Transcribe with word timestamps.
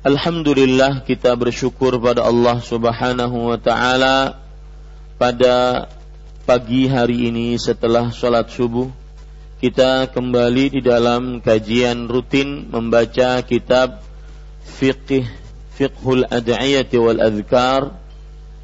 Alhamdulillah 0.00 1.04
kita 1.04 1.36
bersyukur 1.36 2.00
pada 2.00 2.24
Allah 2.24 2.56
Subhanahu 2.64 3.52
wa 3.52 3.60
taala 3.60 4.40
pada 5.20 5.92
pagi 6.48 6.88
hari 6.88 7.28
ini 7.28 7.60
setelah 7.60 8.08
sholat 8.08 8.48
subuh. 8.48 8.88
Kita 9.60 10.08
kembali 10.08 10.64
di 10.72 10.80
dalam 10.80 11.44
kajian 11.44 12.08
rutin 12.08 12.72
membaca 12.72 13.44
kitab 13.44 14.00
fiqh 14.64 15.28
fiqhul 15.76 16.24
ad'iyati 16.32 16.96
wal 16.96 17.20
adhkar 17.20 17.92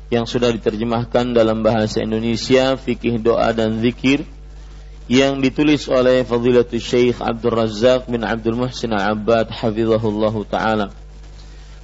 yang 0.09 0.25
sudah 0.25 0.49
diterjemahkan 0.57 1.37
dalam 1.37 1.61
bahasa 1.61 2.01
Indonesia 2.01 2.81
fikih 2.81 3.21
doa 3.21 3.53
dan 3.53 3.85
zikir 3.85 4.25
yang 5.05 5.45
ditulis 5.45 5.85
oleh 5.93 6.25
Fadilatul 6.25 6.81
Syekh 6.81 7.21
Abdul 7.21 7.61
Razak 7.61 8.09
bin 8.09 8.25
Abdul 8.25 8.57
Muhsin 8.57 8.97
Al-Abbad 8.97 9.53
hafizahullahu 9.53 10.49
taala 10.49 11.05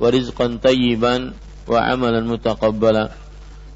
wa 0.00 0.08
rizqan 0.08 0.56
tayyiban 0.56 1.36
wa 1.68 1.78
amalan 1.84 2.24
mutaqabbala. 2.24 3.12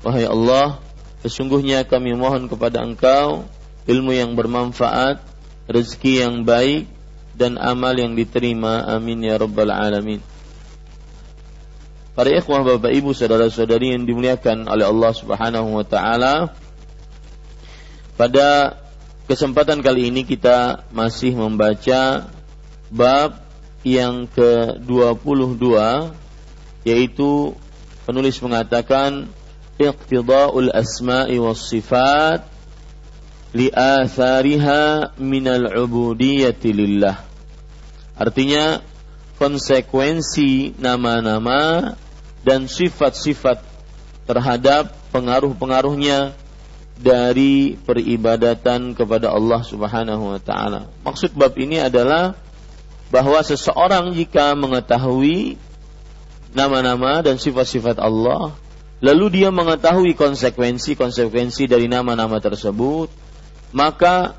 Wahai 0.01 0.25
Allah, 0.25 0.81
sesungguhnya 1.21 1.85
kami 1.85 2.17
mohon 2.17 2.49
kepada 2.49 2.81
Engkau 2.81 3.45
ilmu 3.85 4.17
yang 4.17 4.33
bermanfaat, 4.33 5.21
rezeki 5.69 6.25
yang 6.25 6.49
baik 6.49 6.89
dan 7.37 7.61
amal 7.61 7.93
yang 7.93 8.17
diterima. 8.17 8.89
Amin 8.89 9.21
ya 9.21 9.37
rabbal 9.37 9.69
alamin. 9.69 10.25
Para 12.15 12.31
ikhwah 12.31 12.63
Bapak 12.63 12.95
Ibu 12.95 13.11
saudara-saudari 13.11 13.91
yang 13.91 14.07
dimuliakan 14.07 14.71
oleh 14.71 14.87
Allah 14.87 15.13
Subhanahu 15.13 15.75
wa 15.75 15.83
taala, 15.83 16.55
pada 18.15 18.79
kesempatan 19.27 19.83
kali 19.83 20.15
ini 20.15 20.23
kita 20.23 20.87
masih 20.95 21.35
membaca 21.35 22.31
bab 22.87 23.44
yang 23.85 24.25
ke-22 24.33 25.65
yaitu 26.89 27.53
penulis 28.09 28.37
mengatakan 28.41 29.29
iqtida'ul 29.77 30.73
asma'i 30.73 31.37
was 31.37 31.69
sifat 31.69 32.49
li'athariha 33.55 35.15
minal 35.21 35.69
ubudiyyati 35.85 36.75
lillah. 36.75 37.23
Artinya 38.19 38.83
konsekuensi 39.39 40.75
nama-nama 40.81 41.95
dan 42.43 42.67
sifat-sifat 42.67 43.63
terhadap 44.25 44.93
pengaruh-pengaruhnya 45.13 46.35
dari 46.95 47.75
peribadatan 47.75 48.95
kepada 48.95 49.35
Allah 49.35 49.61
Subhanahu 49.67 50.35
wa 50.35 50.41
taala. 50.41 50.87
Maksud 51.03 51.35
bab 51.35 51.59
ini 51.59 51.83
adalah 51.83 52.39
bahwa 53.15 53.39
seseorang 53.47 54.11
jika 54.11 54.59
mengetahui 54.59 55.55
nama-nama 56.51 57.23
dan 57.23 57.39
sifat-sifat 57.39 58.03
Allah, 58.03 58.51
lalu 58.99 59.39
dia 59.39 59.55
mengetahui 59.55 60.19
konsekuensi-konsekuensi 60.19 61.71
dari 61.71 61.87
nama-nama 61.87 62.43
tersebut, 62.43 63.07
maka 63.71 64.35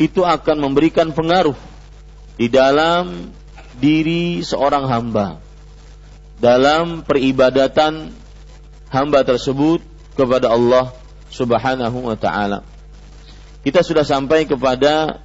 itu 0.00 0.24
akan 0.24 0.64
memberikan 0.64 1.12
pengaruh 1.12 1.56
di 2.40 2.48
dalam 2.48 3.36
diri 3.76 4.40
seorang 4.40 4.88
hamba 4.88 5.36
dalam 6.40 7.04
peribadatan 7.04 8.16
hamba 8.88 9.20
tersebut 9.28 9.84
kepada 10.16 10.48
Allah 10.48 10.96
Subhanahu 11.28 12.08
wa 12.08 12.16
taala. 12.16 12.64
Kita 13.60 13.84
sudah 13.84 14.08
sampai 14.08 14.48
kepada 14.48 15.20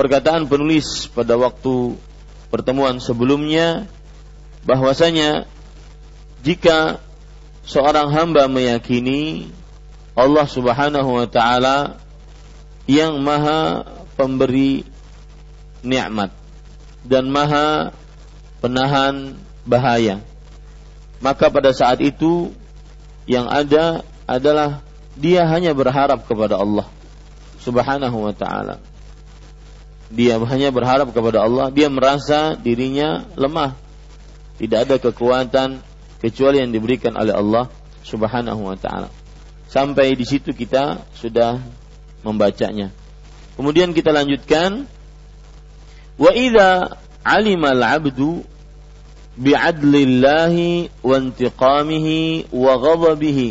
perkataan 0.00 0.48
penulis 0.48 1.12
pada 1.12 1.36
waktu 1.36 1.92
pertemuan 2.48 2.96
sebelumnya 3.04 3.84
bahwasanya 4.64 5.44
jika 6.40 7.04
seorang 7.68 8.08
hamba 8.08 8.48
meyakini 8.48 9.52
Allah 10.16 10.48
Subhanahu 10.48 11.20
wa 11.20 11.28
taala 11.28 12.00
yang 12.88 13.20
maha 13.20 13.84
pemberi 14.16 14.88
nikmat 15.84 16.32
dan 17.04 17.28
maha 17.28 17.92
penahan 18.64 19.36
bahaya 19.68 20.24
maka 21.20 21.52
pada 21.52 21.76
saat 21.76 22.00
itu 22.00 22.56
yang 23.28 23.52
ada 23.52 24.00
adalah 24.24 24.80
dia 25.12 25.44
hanya 25.44 25.76
berharap 25.76 26.24
kepada 26.24 26.56
Allah 26.56 26.88
Subhanahu 27.60 28.24
wa 28.24 28.32
taala 28.32 28.80
dia 30.10 30.42
hanya 30.42 30.74
berharap 30.74 31.14
kepada 31.14 31.46
Allah, 31.46 31.70
dia 31.70 31.86
merasa 31.86 32.58
dirinya 32.58 33.30
lemah. 33.38 33.78
Tidak 34.58 34.78
ada 34.90 34.96
kekuatan 34.98 35.78
kecuali 36.18 36.58
yang 36.58 36.74
diberikan 36.74 37.14
oleh 37.14 37.32
Allah 37.32 37.70
Subhanahu 38.02 38.66
wa 38.66 38.76
taala. 38.76 39.08
Sampai 39.70 40.18
di 40.18 40.26
situ 40.26 40.50
kita 40.50 41.06
sudah 41.14 41.62
membacanya. 42.26 42.90
Kemudian 43.54 43.94
kita 43.94 44.10
lanjutkan 44.10 44.90
wa 46.18 46.30
idza 46.34 46.98
alima 47.22 47.70
al-'abdu 47.70 48.42
bi'adlillahi 49.38 50.90
wa 51.06 51.14
intiqamihi 51.22 52.50
wa 52.50 52.72
ghadabihi 52.76 53.48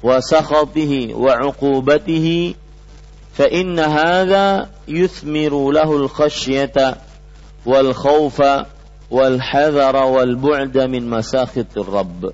wa 0.00 0.18
sakhatihi 0.24 1.12
wa 1.12 1.36
'uqubatihi 1.36 2.56
fa 3.36 3.46
inna 3.46 3.86
hadha 3.86 4.77
wal 7.68 7.92
khawfa 7.92 8.72
wal 9.12 9.36
hadara 9.36 10.04
wal 10.08 10.34
bu'da 10.36 10.88
min 10.88 11.04
masakhitir 11.04 11.84
rabb 11.84 12.32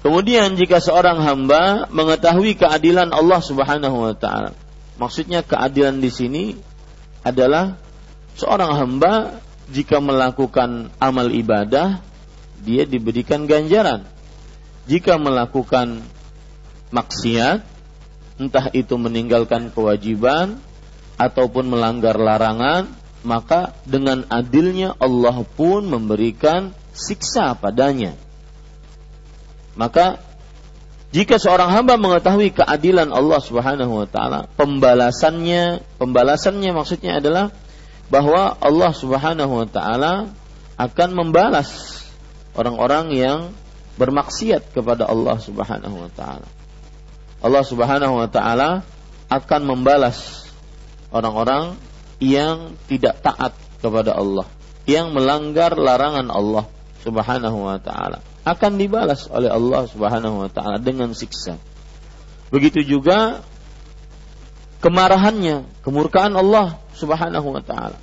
Kemudian 0.00 0.56
jika 0.56 0.80
seorang 0.80 1.20
hamba 1.20 1.84
mengetahui 1.92 2.56
keadilan 2.56 3.12
Allah 3.12 3.40
Subhanahu 3.44 4.08
wa 4.08 4.14
taala. 4.16 4.56
Maksudnya 4.96 5.44
keadilan 5.44 6.00
di 6.00 6.08
sini 6.08 6.44
adalah 7.20 7.76
seorang 8.32 8.80
hamba 8.80 9.44
jika 9.68 10.00
melakukan 10.00 10.88
amal 10.96 11.28
ibadah 11.28 12.00
dia 12.64 12.88
diberikan 12.88 13.44
ganjaran. 13.44 14.08
Jika 14.88 15.20
melakukan 15.20 16.00
maksiat 16.88 17.60
entah 18.40 18.72
itu 18.72 18.96
meninggalkan 18.96 19.68
kewajiban 19.68 20.56
ataupun 21.20 21.68
melanggar 21.68 22.16
larangan, 22.16 22.88
maka 23.20 23.76
dengan 23.84 24.24
adilnya 24.32 24.96
Allah 24.96 25.44
pun 25.44 25.84
memberikan 25.84 26.72
siksa 26.96 27.52
padanya 27.52 28.16
maka 29.80 30.20
jika 31.10 31.40
seorang 31.42 31.74
hamba 31.74 31.98
mengetahui 31.98 32.54
keadilan 32.54 33.10
Allah 33.10 33.40
Subhanahu 33.42 34.04
wa 34.04 34.06
taala, 34.06 34.46
pembalasannya, 34.54 35.82
pembalasannya 35.98 36.70
maksudnya 36.70 37.18
adalah 37.18 37.50
bahwa 38.12 38.54
Allah 38.62 38.92
Subhanahu 38.94 39.52
wa 39.64 39.66
taala 39.66 40.30
akan 40.78 41.08
membalas 41.16 41.98
orang-orang 42.54 43.10
yang 43.16 43.38
bermaksiat 43.98 44.70
kepada 44.70 45.10
Allah 45.10 45.40
Subhanahu 45.40 45.96
wa 46.06 46.10
taala. 46.14 46.46
Allah 47.42 47.64
Subhanahu 47.66 48.14
wa 48.20 48.28
taala 48.30 48.86
akan 49.26 49.60
membalas 49.66 50.46
orang-orang 51.10 51.78
yang 52.18 52.74
tidak 52.90 53.22
taat 53.22 53.52
kepada 53.82 54.14
Allah, 54.16 54.46
yang 54.86 55.14
melanggar 55.14 55.74
larangan 55.78 56.28
Allah 56.30 56.64
Subhanahu 57.00 57.58
wa 57.64 57.78
taala 57.80 58.20
akan 58.44 58.72
dibalas 58.80 59.28
oleh 59.28 59.52
Allah 59.52 59.84
Subhanahu 59.84 60.46
wa 60.46 60.50
taala 60.50 60.80
dengan 60.80 61.12
siksa. 61.12 61.60
Begitu 62.48 62.82
juga 62.82 63.44
kemarahannya, 64.80 65.84
kemurkaan 65.84 66.34
Allah 66.34 66.80
Subhanahu 66.96 67.52
wa 67.52 67.62
taala. 67.62 67.98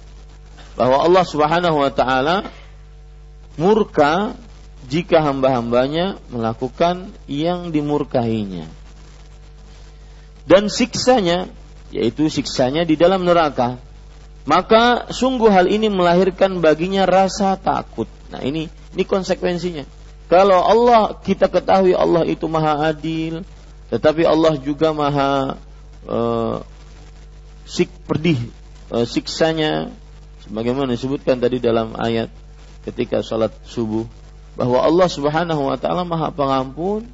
Bahwa 0.78 0.98
Allah 1.02 1.24
Subhanahu 1.26 1.78
wa 1.82 1.92
taala 1.92 2.46
murka 3.58 4.38
jika 4.88 5.26
hamba-hambanya 5.26 6.22
melakukan 6.30 7.12
yang 7.26 7.74
dimurkahinya. 7.74 8.70
Dan 10.48 10.72
siksanya 10.72 11.52
yaitu 11.92 12.28
siksanya 12.28 12.84
di 12.84 13.00
dalam 13.00 13.24
neraka. 13.24 13.80
Maka 14.48 15.12
sungguh 15.12 15.52
hal 15.52 15.68
ini 15.68 15.92
melahirkan 15.92 16.64
baginya 16.64 17.04
rasa 17.04 17.60
takut. 17.60 18.08
Nah, 18.32 18.40
ini 18.40 18.72
ini 18.96 19.04
konsekuensinya. 19.04 19.84
Kalau 20.28 20.60
Allah 20.64 21.16
kita 21.20 21.52
ketahui 21.52 21.96
Allah 21.96 22.24
itu 22.28 22.48
maha 22.48 22.92
adil, 22.92 23.44
tetapi 23.92 24.24
Allah 24.24 24.56
juga 24.60 24.92
maha 24.96 25.60
uh, 26.08 26.64
sik 27.68 27.92
pedih 28.08 28.40
uh, 28.92 29.04
siksanya 29.04 29.92
sebagaimana 30.48 30.96
disebutkan 30.96 31.40
tadi 31.40 31.60
dalam 31.60 31.96
ayat 32.00 32.32
ketika 32.88 33.20
salat 33.20 33.52
subuh 33.68 34.08
bahwa 34.56 34.80
Allah 34.80 35.08
Subhanahu 35.12 35.70
wa 35.70 35.78
taala 35.78 36.08
maha 36.08 36.32
pengampun, 36.32 37.06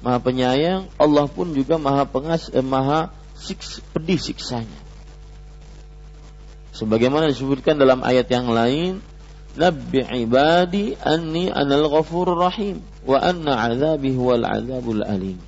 maha 0.00 0.18
penyayang, 0.18 0.88
Allah 0.96 1.28
pun 1.28 1.52
juga 1.52 1.76
maha 1.76 2.08
pengas 2.08 2.48
eh, 2.50 2.64
maha 2.64 3.12
siks, 3.40 3.80
pedih 3.96 4.20
siksanya. 4.20 4.80
Sebagaimana 6.76 7.32
disebutkan 7.32 7.80
dalam 7.80 8.04
ayat 8.04 8.28
yang 8.30 8.52
lain, 8.52 9.02
Nabbi 9.58 10.06
ibadi 10.22 10.94
anni 11.02 11.50
anal 11.50 11.90
ghafurur 11.90 12.38
rahim 12.38 12.86
wa 13.02 13.18
anna 13.18 13.66
azabi 13.66 14.14
huwal 14.14 14.46
azabul 14.46 15.02
alim. 15.02 15.42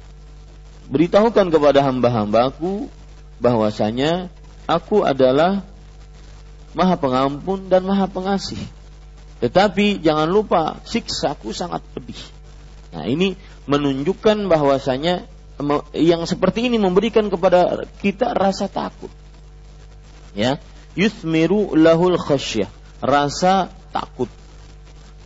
Beritahukan 0.91 1.55
kepada 1.55 1.87
hamba-hambaku 1.87 2.91
bahwasanya 3.39 4.27
aku 4.67 5.07
adalah 5.07 5.63
Maha 6.75 6.99
Pengampun 6.99 7.71
dan 7.71 7.87
Maha 7.87 8.11
Pengasih. 8.11 8.59
Tetapi 9.39 10.03
jangan 10.03 10.27
lupa 10.27 10.83
siksaku 10.83 11.55
sangat 11.55 11.83
pedih. 11.95 12.19
Nah, 12.93 13.07
ini 13.07 13.39
menunjukkan 13.71 14.51
bahwasanya 14.51 15.27
yang 15.93 16.25
seperti 16.25 16.71
ini 16.71 16.81
memberikan 16.81 17.29
kepada 17.29 17.85
kita 18.01 18.33
rasa 18.33 18.67
takut. 18.71 19.11
Ya, 20.33 20.57
yuthmiru 20.97 21.77
lahul 21.77 22.17
khasyah, 22.17 22.71
rasa 23.05 23.69
takut. 23.93 24.33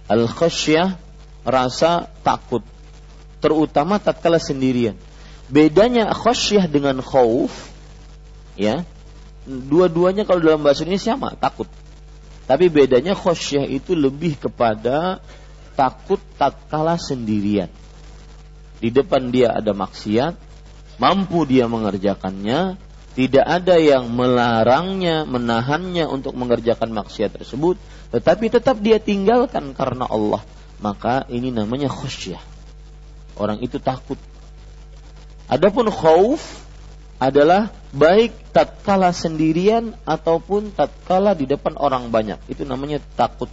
Al 0.06 0.26
khasyah 0.26 0.98
rasa 1.46 2.10
takut 2.26 2.66
terutama 3.46 4.02
tatkala 4.02 4.42
sendirian. 4.42 4.98
Bedanya 5.46 6.10
khasyah 6.10 6.66
dengan 6.66 6.98
khauf 6.98 7.70
ya. 8.58 8.82
Dua-duanya 9.46 10.26
kalau 10.26 10.42
dalam 10.42 10.66
bahasa 10.66 10.82
ini 10.82 10.98
sama, 10.98 11.38
takut. 11.38 11.70
Tapi 12.50 12.66
bedanya 12.66 13.14
khasyah 13.14 13.62
itu 13.62 13.94
lebih 13.94 14.34
kepada 14.42 15.22
takut 15.78 16.18
tatkala 16.34 16.98
sendirian. 16.98 17.70
Di 18.86 18.94
depan 18.94 19.34
dia 19.34 19.50
ada 19.50 19.74
maksiat, 19.74 20.38
mampu 21.02 21.42
dia 21.42 21.66
mengerjakannya, 21.66 22.78
tidak 23.18 23.42
ada 23.42 23.82
yang 23.82 24.14
melarangnya, 24.14 25.26
menahannya 25.26 26.06
untuk 26.06 26.38
mengerjakan 26.38 26.94
maksiat 26.94 27.34
tersebut, 27.34 27.82
tetapi 28.14 28.46
tetap 28.46 28.78
dia 28.78 29.02
tinggalkan 29.02 29.74
karena 29.74 30.06
Allah. 30.06 30.38
Maka 30.78 31.26
ini 31.26 31.50
namanya 31.50 31.90
khusyah. 31.90 32.38
Orang 33.34 33.58
itu 33.58 33.82
takut. 33.82 34.22
Adapun 35.50 35.90
khauf 35.90 36.62
adalah 37.18 37.74
baik 37.90 38.54
tatkala 38.54 39.10
sendirian 39.10 39.98
ataupun 40.06 40.70
tatkala 40.78 41.34
di 41.34 41.50
depan 41.50 41.74
orang 41.74 42.14
banyak. 42.14 42.38
Itu 42.46 42.62
namanya 42.62 43.02
takut. 43.18 43.50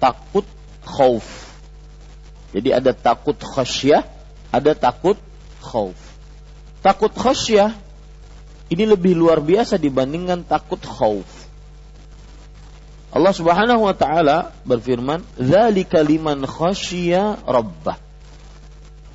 Takut 0.00 0.48
khauf. 0.88 1.52
Jadi 2.56 2.72
ada 2.72 2.96
takut 2.96 3.36
khasyah, 3.36 4.17
ada 4.48 4.72
takut 4.72 5.16
khauf. 5.60 5.96
Takut 6.80 7.10
khasyah 7.12 7.74
ini 8.68 8.84
lebih 8.84 9.16
luar 9.16 9.40
biasa 9.40 9.80
dibandingkan 9.80 10.44
takut 10.44 10.80
khauf. 10.80 11.26
Allah 13.08 13.32
Subhanahu 13.32 13.88
wa 13.88 13.96
taala 13.96 14.52
berfirman, 14.68 15.24
"Dzalika 15.40 16.04
liman 16.04 16.44
khasyiya 16.44 17.40
rabbah." 17.48 18.08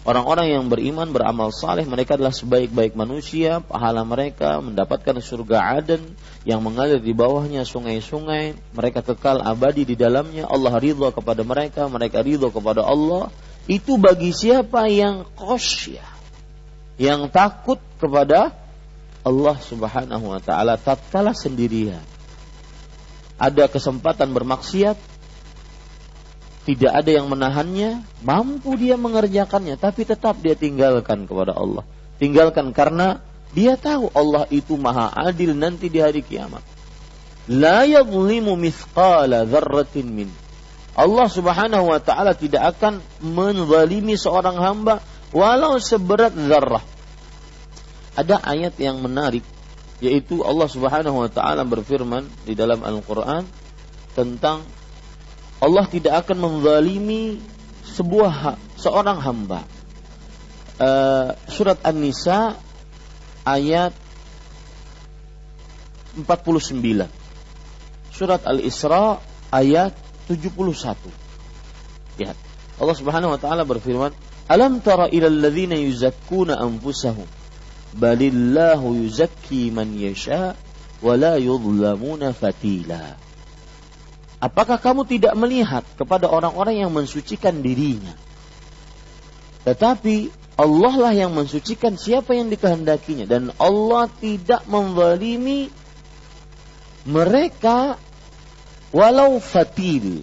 Orang-orang 0.04 0.52
yang 0.52 0.68
beriman 0.68 1.16
beramal 1.16 1.56
saleh 1.56 1.88
mereka 1.88 2.20
adalah 2.20 2.36
sebaik-baik 2.36 2.92
manusia, 2.92 3.64
pahala 3.64 4.04
mereka 4.04 4.60
mendapatkan 4.60 5.16
surga 5.24 5.80
Aden 5.80 6.04
yang 6.44 6.60
mengalir 6.60 7.00
di 7.00 7.16
bawahnya 7.16 7.64
sungai-sungai, 7.64 8.76
mereka 8.76 9.00
kekal 9.00 9.40
abadi 9.40 9.88
di 9.88 9.96
dalamnya, 9.96 10.44
Allah 10.44 10.76
ridho 10.76 11.08
kepada 11.08 11.48
mereka, 11.48 11.88
mereka 11.88 12.20
ridho 12.20 12.52
kepada 12.52 12.84
Allah. 12.84 13.32
Itu 13.64 13.96
bagi 13.96 14.36
siapa 14.36 14.92
yang 14.92 15.24
khasyah, 15.40 16.10
yang 17.00 17.32
takut 17.32 17.80
kepada 17.96 18.52
Allah 19.24 19.56
Subhanahu 19.56 20.36
wa 20.36 20.42
taala 20.44 20.76
tatkala 20.76 21.32
sendirian. 21.32 22.04
Ada 23.40 23.72
kesempatan 23.72 24.36
bermaksiat 24.36 25.00
tidak 26.64 26.92
ada 26.96 27.12
yang 27.12 27.28
menahannya 27.28 28.08
mampu 28.24 28.80
dia 28.80 28.96
mengerjakannya 28.96 29.76
tapi 29.76 30.08
tetap 30.08 30.40
dia 30.40 30.56
tinggalkan 30.56 31.28
kepada 31.28 31.56
Allah. 31.56 31.84
Tinggalkan 32.20 32.72
karena 32.72 33.20
dia 33.52 33.76
tahu 33.76 34.08
Allah 34.16 34.48
itu 34.48 34.80
maha 34.80 35.12
adil 35.12 35.56
nanti 35.56 35.92
di 35.92 36.00
hari 36.00 36.24
kiamat. 36.24 36.64
La 37.52 37.84
yadhlimu 37.84 38.56
mithqala 38.56 39.44
dzarratin 39.44 40.08
min 40.08 40.28
Allah 40.94 41.28
Subhanahu 41.30 41.90
wa 41.90 41.98
taala 41.98 42.38
tidak 42.38 42.78
akan 42.78 43.02
menzalimi 43.22 44.14
seorang 44.14 44.58
hamba 44.62 45.02
walau 45.34 45.82
seberat 45.82 46.38
zarrah 46.38 46.86
ada 48.14 48.38
ayat 48.46 48.78
yang 48.78 49.02
menarik 49.02 49.42
yaitu 50.04 50.46
Allah 50.46 50.70
Subhanahu 50.70 51.26
wa 51.26 51.30
taala 51.32 51.66
berfirman 51.66 52.30
di 52.46 52.54
dalam 52.54 52.84
Al-Qur'an 52.86 53.48
tentang 54.14 54.62
Allah 55.64 55.88
tidak 55.88 56.28
akan 56.28 56.38
menzalimi 56.44 57.40
sebuah 57.88 58.60
seorang 58.76 59.24
hamba. 59.24 59.64
Uh, 60.76 61.32
surat 61.48 61.80
An-Nisa 61.88 62.60
ayat 63.48 63.96
49. 66.20 66.84
Surat 68.12 68.42
Al-Isra 68.44 69.24
ayat 69.56 69.96
71. 70.28 70.96
Lihat. 72.20 72.38
Allah 72.82 72.96
Subhanahu 72.98 73.38
wa 73.38 73.40
taala 73.40 73.64
berfirman, 73.64 74.12
"Alam 74.50 74.82
tara 74.82 75.08
ilal 75.10 75.38
ladzina 75.40 75.78
yuzakkuna 75.78 76.58
anfusahum 76.58 77.26
balillahu 77.94 78.98
yuzakki 78.98 79.70
man 79.70 79.94
yasha 79.94 80.58
wa 81.04 81.14
la 81.14 81.38
yudlamuna 81.38 82.34
fatila." 82.34 83.20
Apakah 84.44 84.76
kamu 84.76 85.08
tidak 85.08 85.34
melihat 85.40 85.88
kepada 85.96 86.28
orang-orang 86.28 86.84
yang 86.84 86.92
mensucikan 86.92 87.64
dirinya? 87.64 88.12
Tetapi 89.64 90.44
Allah 90.60 90.94
lah 91.00 91.14
yang 91.16 91.32
mensucikan 91.32 91.96
siapa 91.96 92.36
yang 92.36 92.52
dikehendakinya 92.52 93.26
dan 93.26 93.50
Allah 93.58 94.06
tidak 94.20 94.68
membalimi 94.68 95.72
mereka 97.08 97.98
walau 98.94 99.42
fatil. 99.42 100.22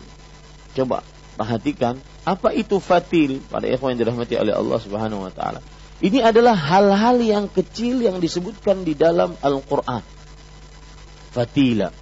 Coba 0.73 1.03
perhatikan 1.35 1.99
apa 2.23 2.55
itu 2.55 2.79
fatil 2.79 3.43
pada 3.51 3.67
ikhwan 3.67 3.99
yang 3.99 4.07
dirahmati 4.07 4.39
oleh 4.39 4.55
Allah 4.55 4.79
Subhanahu 4.79 5.27
wa 5.27 5.33
taala. 5.35 5.61
Ini 6.01 6.25
adalah 6.25 6.57
hal-hal 6.57 7.21
yang 7.21 7.45
kecil 7.53 8.01
yang 8.01 8.25
disebutkan 8.25 8.89
di 8.89 8.97
dalam 8.97 9.37
Al-Qur'an. 9.45 10.01
Fatila. 11.37 11.93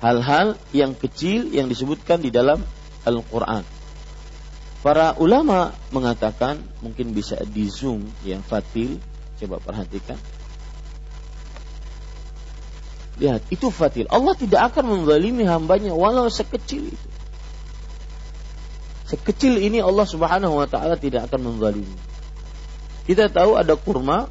Hal-hal 0.00 0.56
yang 0.72 0.96
kecil 0.96 1.52
yang 1.52 1.68
disebutkan 1.68 2.24
di 2.24 2.32
dalam 2.32 2.64
Al-Qur'an. 3.04 3.60
Para 4.80 5.18
ulama 5.20 5.76
mengatakan 5.92 6.64
mungkin 6.80 7.12
bisa 7.12 7.36
di 7.44 7.68
zoom 7.68 8.08
yang 8.24 8.40
fatil. 8.40 8.96
Coba 9.36 9.60
perhatikan. 9.60 10.16
Lihat, 13.16 13.48
itu 13.48 13.72
fatil. 13.72 14.04
Allah 14.12 14.36
tidak 14.36 14.72
akan 14.72 15.00
menzalimi 15.00 15.48
hambanya 15.48 15.96
walau 15.96 16.28
sekecil 16.28 16.92
itu. 16.92 17.08
Sekecil 19.06 19.62
ini 19.62 19.78
Allah 19.78 20.04
Subhanahu 20.04 20.58
wa 20.58 20.66
taala 20.66 20.98
tidak 20.98 21.30
akan 21.30 21.54
menzalimi. 21.54 21.96
Kita 23.06 23.30
tahu 23.30 23.54
ada 23.54 23.78
kurma, 23.78 24.26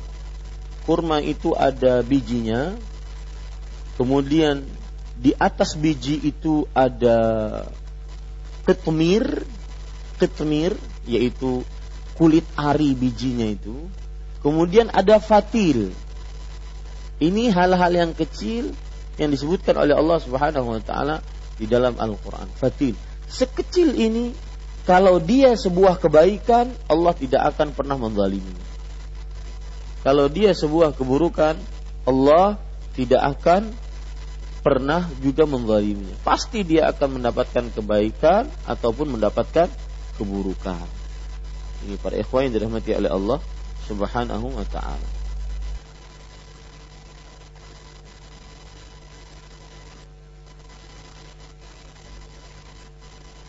kurma 0.84 1.24
itu 1.24 1.56
ada 1.56 2.04
bijinya. 2.04 2.76
Kemudian 3.96 4.68
di 5.16 5.32
atas 5.40 5.80
biji 5.80 6.20
itu 6.20 6.68
ada 6.76 7.18
ketmir, 8.68 9.48
ketmir 10.20 10.76
yaitu 11.08 11.64
kulit 12.20 12.44
ari 12.60 12.92
bijinya 12.92 13.48
itu. 13.48 13.88
Kemudian 14.44 14.92
ada 14.92 15.24
fatil. 15.24 15.96
Ini 17.20 17.52
hal-hal 17.52 17.92
yang 17.96 18.12
kecil 18.12 18.76
yang 19.16 19.32
disebutkan 19.32 19.80
oleh 19.80 19.96
Allah 19.96 20.20
Subhanahu 20.20 20.76
wa 20.76 20.82
taala 20.84 21.24
di 21.56 21.64
dalam 21.68 21.96
Al-Qur'an. 21.96 22.52
Fatil. 22.52 22.96
Sekecil 23.26 23.96
ini 23.96 24.36
kalau 24.86 25.18
dia 25.18 25.58
sebuah 25.58 25.98
kebaikan, 25.98 26.70
Allah 26.86 27.14
tidak 27.18 27.42
akan 27.56 27.74
pernah 27.74 27.98
menzalimi. 27.98 28.54
Kalau 30.06 30.30
dia 30.30 30.54
sebuah 30.54 30.94
keburukan, 30.94 31.58
Allah 32.06 32.62
tidak 32.94 33.22
akan 33.34 33.74
pernah 34.62 35.10
juga 35.26 35.50
menzaliminya. 35.50 36.14
Pasti 36.22 36.62
dia 36.62 36.86
akan 36.94 37.18
mendapatkan 37.18 37.74
kebaikan 37.74 38.46
ataupun 38.70 39.18
mendapatkan 39.18 39.74
keburukan. 40.22 40.86
Ini 41.90 41.98
para 41.98 42.22
ikhwan 42.22 42.50
yang 42.50 42.54
dirahmati 42.62 42.94
oleh 42.94 43.10
Allah 43.10 43.40
Subhanahu 43.90 44.54
wa 44.54 44.66
taala. 44.70 45.25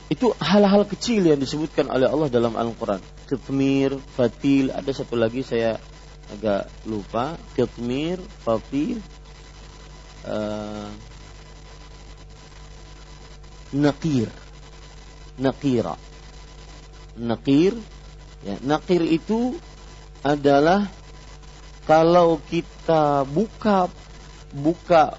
Itu 0.06 0.30
hal-hal 0.38 0.86
kecil 0.86 1.26
yang 1.26 1.42
disebutkan 1.42 1.90
oleh 1.90 2.06
Allah 2.06 2.30
dalam 2.30 2.54
Al-Quran. 2.54 3.02
Kitmir, 3.26 3.98
fatil, 4.14 4.70
ada 4.70 4.90
satu 4.94 5.18
lagi 5.18 5.42
saya 5.42 5.82
agak 6.30 6.70
lupa. 6.86 7.34
Kitmir, 7.58 8.22
fatil, 8.46 9.02
uh, 10.22 10.90
nakir, 13.74 14.30
nakira, 15.42 15.98
nakir. 17.18 17.74
Ya, 18.46 18.62
nakir 18.62 19.02
itu 19.02 19.58
adalah 20.22 20.86
kalau 21.82 22.38
kita 22.46 23.26
buka 23.26 23.90
buka 24.54 25.18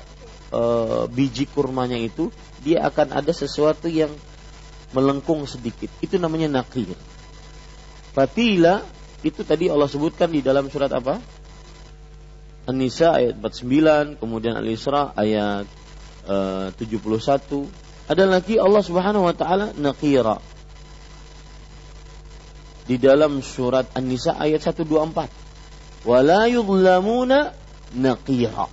uh, 0.55 1.11
biji 1.11 1.43
kurmanya 1.43 1.99
itu, 1.99 2.31
dia 2.63 2.87
akan 2.87 3.19
ada 3.19 3.35
sesuatu 3.35 3.91
yang 3.91 4.15
melengkung 4.95 5.43
sedikit. 5.49 5.91
Itu 5.99 6.19
namanya 6.21 6.61
nakir. 6.61 6.95
Fatila 8.15 8.81
itu 9.25 9.41
tadi 9.41 9.67
Allah 9.67 9.89
sebutkan 9.89 10.29
di 10.29 10.45
dalam 10.45 10.69
surat 10.69 10.93
apa? 10.93 11.19
An-Nisa 12.67 13.15
ayat 13.15 13.39
49, 13.39 14.19
kemudian 14.19 14.59
Al-Isra 14.59 15.15
ayat 15.15 15.65
eh, 16.27 16.67
uh, 16.69 16.75
71. 16.75 18.11
Ada 18.11 18.23
lagi 18.27 18.59
Allah 18.59 18.83
Subhanahu 18.83 19.27
wa 19.27 19.35
taala 19.35 19.71
nakira. 19.75 20.39
Di 22.87 22.95
dalam 22.99 23.43
surat 23.43 23.87
An-Nisa 23.95 24.35
ayat 24.35 24.63
124. 24.63 26.07
Wala 26.07 26.47
yudlamuna 26.47 27.51
nakira. 27.95 28.67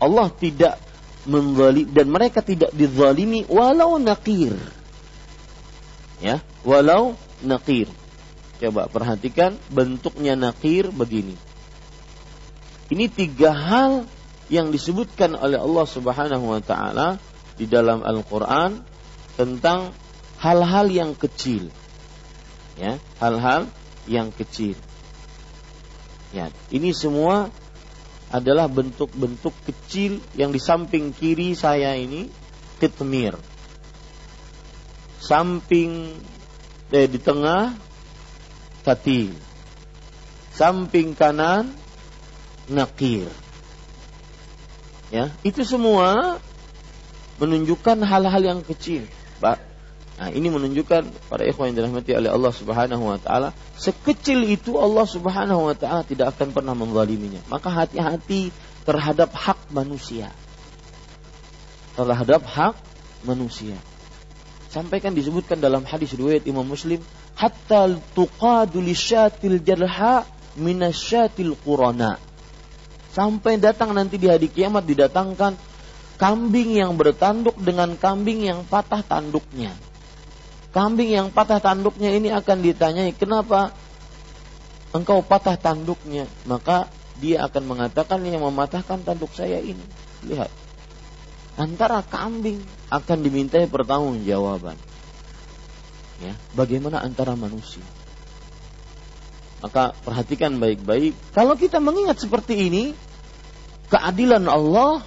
Allah 0.00 0.28
tidak 0.36 0.80
menzalim 1.24 1.88
dan 1.88 2.06
mereka 2.08 2.44
tidak 2.44 2.72
dizalimi 2.76 3.48
walau 3.48 3.96
nakir 3.96 4.52
ya 6.22 6.42
walau 6.62 7.18
nakir 7.42 7.90
coba 8.64 8.86
perhatikan 8.88 9.58
bentuknya 9.68 10.38
nakir 10.38 10.88
begini. 10.88 11.34
Ini 12.88 13.08
tiga 13.10 13.50
hal 13.52 14.06
yang 14.52 14.68
disebutkan 14.70 15.34
oleh 15.34 15.56
Allah 15.56 15.86
Subhanahu 15.88 16.52
wa 16.52 16.60
taala 16.60 17.16
di 17.56 17.64
dalam 17.64 18.04
Al-Qur'an 18.04 18.84
tentang 19.34 19.90
hal-hal 20.38 20.86
yang 20.92 21.12
kecil. 21.16 21.72
Ya 22.78 23.00
hal-hal 23.18 23.70
yang 24.08 24.30
kecil. 24.30 24.76
Ya 26.34 26.50
ini 26.70 26.90
semua 26.92 27.48
adalah 28.34 28.66
bentuk-bentuk 28.66 29.54
kecil 29.62 30.18
yang 30.34 30.50
di 30.50 30.58
samping 30.58 31.14
kiri 31.14 31.54
saya 31.54 31.94
ini 31.94 32.26
kitmir 32.82 33.38
samping 35.24 36.20
eh, 36.92 37.08
di 37.08 37.16
tengah 37.16 37.72
fatil 38.84 39.32
samping 40.52 41.16
kanan 41.16 41.72
nakir 42.68 43.32
ya 45.08 45.32
itu 45.40 45.64
semua 45.64 46.36
menunjukkan 47.40 48.04
hal-hal 48.04 48.42
yang 48.44 48.60
kecil 48.60 49.08
Pak 49.40 49.74
Nah, 50.14 50.30
ini 50.30 50.46
menunjukkan 50.46 51.26
pada 51.26 51.42
ikhwan 51.42 51.74
yang 51.74 51.82
dirahmati 51.82 52.14
oleh 52.14 52.30
Allah 52.30 52.52
Subhanahu 52.54 53.02
wa 53.02 53.18
taala, 53.18 53.50
sekecil 53.74 54.46
itu 54.46 54.78
Allah 54.78 55.02
Subhanahu 55.10 55.66
wa 55.66 55.74
taala 55.74 56.06
tidak 56.06 56.38
akan 56.38 56.54
pernah 56.54 56.70
menzaliminya. 56.70 57.42
Maka 57.50 57.66
hati-hati 57.66 58.54
terhadap 58.86 59.34
hak 59.34 59.58
manusia. 59.74 60.30
Terhadap 61.98 62.46
hak 62.46 62.78
manusia. 63.26 63.74
Sampaikan 64.74 65.14
disebutkan 65.14 65.62
dalam 65.62 65.86
hadis 65.86 66.18
riwayat 66.18 66.42
Imam 66.50 66.66
Muslim, 66.66 66.98
hatta 67.38 67.94
tuqadu 68.10 68.82
lisyatil 68.82 69.62
jarha 69.62 70.26
minasyatil 70.58 71.54
qurana. 71.62 72.18
Sampai 73.14 73.62
datang 73.62 73.94
nanti 73.94 74.18
di 74.18 74.26
hari 74.26 74.50
kiamat 74.50 74.82
didatangkan 74.82 75.54
kambing 76.18 76.74
yang 76.74 76.98
bertanduk 76.98 77.54
dengan 77.62 77.94
kambing 77.94 78.42
yang 78.42 78.66
patah 78.66 79.06
tanduknya. 79.06 79.70
Kambing 80.74 81.14
yang 81.14 81.30
patah 81.30 81.62
tanduknya 81.62 82.10
ini 82.10 82.34
akan 82.34 82.58
ditanyai, 82.58 83.14
"Kenapa 83.14 83.70
engkau 84.90 85.22
patah 85.22 85.54
tanduknya?" 85.54 86.26
Maka 86.50 86.90
dia 87.22 87.46
akan 87.46 87.62
mengatakan 87.62 88.26
yang 88.26 88.42
mematahkan 88.42 89.06
tanduk 89.06 89.30
saya 89.38 89.62
ini. 89.62 89.86
Lihat, 90.26 90.63
antara 91.54 92.02
kambing 92.02 92.62
akan 92.90 93.18
dimintai 93.22 93.66
pertanggungjawaban. 93.70 94.78
Ya, 96.22 96.34
bagaimana 96.54 97.02
antara 97.02 97.34
manusia? 97.34 97.82
Maka 99.64 99.96
perhatikan 100.04 100.60
baik-baik. 100.60 101.16
Kalau 101.32 101.56
kita 101.56 101.80
mengingat 101.80 102.20
seperti 102.20 102.68
ini, 102.68 102.84
keadilan 103.88 104.44
Allah 104.46 105.00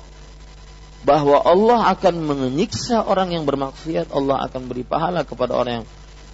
bahwa 1.06 1.40
Allah 1.46 1.94
akan 1.94 2.16
menyiksa 2.26 3.06
orang 3.06 3.32
yang 3.32 3.46
bermaksiat, 3.46 4.12
Allah 4.12 4.44
akan 4.50 4.62
beri 4.68 4.84
pahala 4.84 5.24
kepada 5.24 5.56
orang 5.56 5.74
yang 5.80 5.88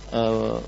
e, 0.09 0.21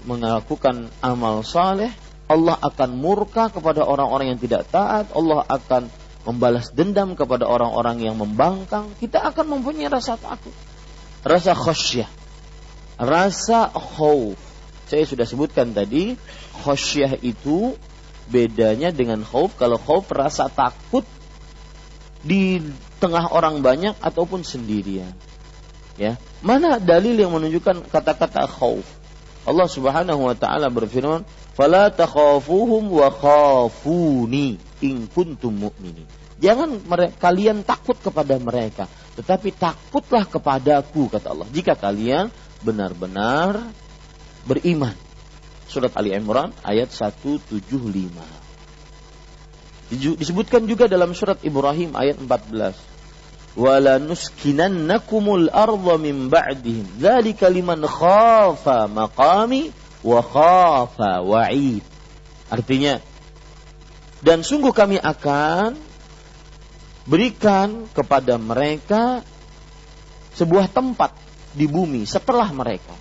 melakukan 0.03 0.91
amal 0.99 1.41
saleh, 1.41 1.89
Allah 2.29 2.59
akan 2.59 2.89
murka 2.97 3.49
kepada 3.49 3.81
orang-orang 3.81 4.35
yang 4.35 4.39
tidak 4.41 4.69
taat, 4.69 5.09
Allah 5.15 5.41
akan 5.47 5.89
membalas 6.25 6.74
dendam 6.74 7.13
kepada 7.13 7.46
orang-orang 7.46 8.01
yang 8.01 8.17
membangkang, 8.17 8.89
kita 8.98 9.22
akan 9.22 9.58
mempunyai 9.58 9.88
rasa 9.88 10.17
takut. 10.17 10.51
Rasa 11.22 11.53
khasyah. 11.53 12.10
Rasa 12.98 13.70
khauf. 13.70 14.38
Saya 14.89 15.05
sudah 15.05 15.25
sebutkan 15.29 15.74
tadi, 15.74 16.17
khasyah 16.65 17.22
itu 17.22 17.77
bedanya 18.25 18.89
dengan 18.89 19.22
khauf. 19.22 19.53
Kalau 19.53 19.77
khauf 19.77 20.10
rasa 20.10 20.50
takut 20.50 21.05
di 22.25 22.58
tengah 22.98 23.29
orang 23.29 23.62
banyak 23.62 23.94
ataupun 24.01 24.41
sendirian. 24.41 25.13
Ya, 25.96 26.20
mana 26.44 26.82
dalil 26.82 27.15
yang 27.15 27.32
menunjukkan 27.32 27.88
kata-kata 27.94 28.50
khauf? 28.50 28.84
Allah 29.46 29.70
Subhanahu 29.70 30.25
wa 30.25 30.36
taala 30.36 30.74
berfirman, 30.74 31.22
"Fala 31.53 31.94
takhafuhum 31.94 32.89
wa 32.89 33.08
khafuni 33.13 34.58
in 34.84 35.08
kuntum 35.12 35.55
mu'minin." 35.55 36.08
Jangan 36.36 36.84
kalian 37.15 37.63
takut 37.63 37.96
kepada 37.96 38.36
mereka, 38.36 38.91
tetapi 39.15 39.55
takutlah 39.55 40.27
kepadaku 40.27 41.08
kata 41.08 41.32
Allah. 41.32 41.48
Jika 41.48 41.79
kalian 41.79 42.27
benar-benar 42.60 43.72
beriman. 44.44 44.91
Surat 45.65 45.96
Ali 45.96 46.12
Imran 46.12 46.51
ayat 46.62 46.91
175. 46.91 47.63
Disebutkan 50.20 50.67
juga 50.67 50.91
dalam 50.91 51.15
surat 51.15 51.39
Ibrahim 51.41 51.96
ayat 51.96 52.20
14. 52.20 52.75
Wala 53.55 53.96
nuskinannakumul 54.03 55.48
arda 55.48 55.96
min 55.96 56.27
ba'dihim. 56.27 57.00
Dzalika 57.00 57.48
liman 57.48 57.88
khafa 57.88 58.91
maqami 58.91 59.72
wa 60.03 60.20
khafa 60.20 61.24
wa'id. 61.24 61.82
Artinya 62.51 63.00
dan 64.25 64.41
sungguh 64.41 64.74
kami 64.74 64.98
akan 64.98 65.77
berikan 67.05 67.86
kepada 67.94 68.41
mereka 68.41 69.22
sebuah 70.34 70.65
tempat 70.65 71.13
di 71.53 71.70
bumi 71.70 72.10
setelah 72.10 72.50
mereka. 72.50 72.98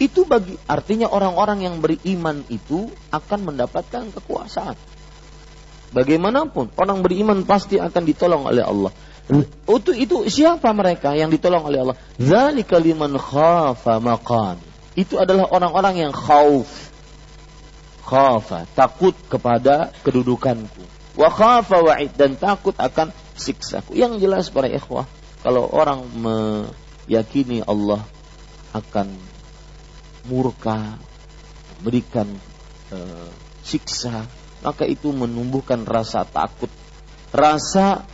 Itu 0.00 0.24
bagi 0.24 0.56
artinya 0.64 1.12
orang-orang 1.12 1.68
yang 1.68 1.76
beriman 1.78 2.48
itu 2.48 2.88
akan 3.12 3.52
mendapatkan 3.52 4.16
kekuasaan. 4.16 4.74
Bagaimanapun 5.92 6.72
orang 6.80 7.04
beriman 7.04 7.44
pasti 7.44 7.76
akan 7.76 8.02
ditolong 8.08 8.48
oleh 8.48 8.64
Allah. 8.64 8.90
Itu 9.68 9.92
itu 9.92 10.24
siapa 10.26 10.72
mereka 10.72 11.12
yang 11.12 11.28
ditolong 11.28 11.68
oleh 11.68 11.84
Allah? 11.84 11.96
Zalika 12.16 12.80
liman. 12.80 13.20
Itu 14.96 15.20
adalah 15.20 15.52
orang-orang 15.52 16.08
yang 16.08 16.12
khauf. 16.16 16.91
Khafa, 18.12 18.68
takut 18.76 19.16
kepada 19.32 19.88
kedudukanku. 20.04 20.84
Wa 21.16 21.32
khafa 21.32 21.80
wa'id 21.80 22.12
dan 22.12 22.36
takut 22.36 22.76
akan 22.76 23.08
siksaku. 23.32 23.96
Yang 23.96 24.20
jelas 24.20 24.44
para 24.52 24.68
ikhwah, 24.68 25.08
kalau 25.40 25.64
orang 25.72 26.04
meyakini 26.12 27.64
Allah 27.64 28.04
akan 28.76 29.16
murka, 30.28 31.00
memberikan 31.80 32.28
e, 32.92 32.98
siksa, 33.64 34.28
maka 34.60 34.84
itu 34.84 35.08
menumbuhkan 35.08 35.80
rasa 35.88 36.28
takut, 36.28 36.68
rasa 37.32 38.04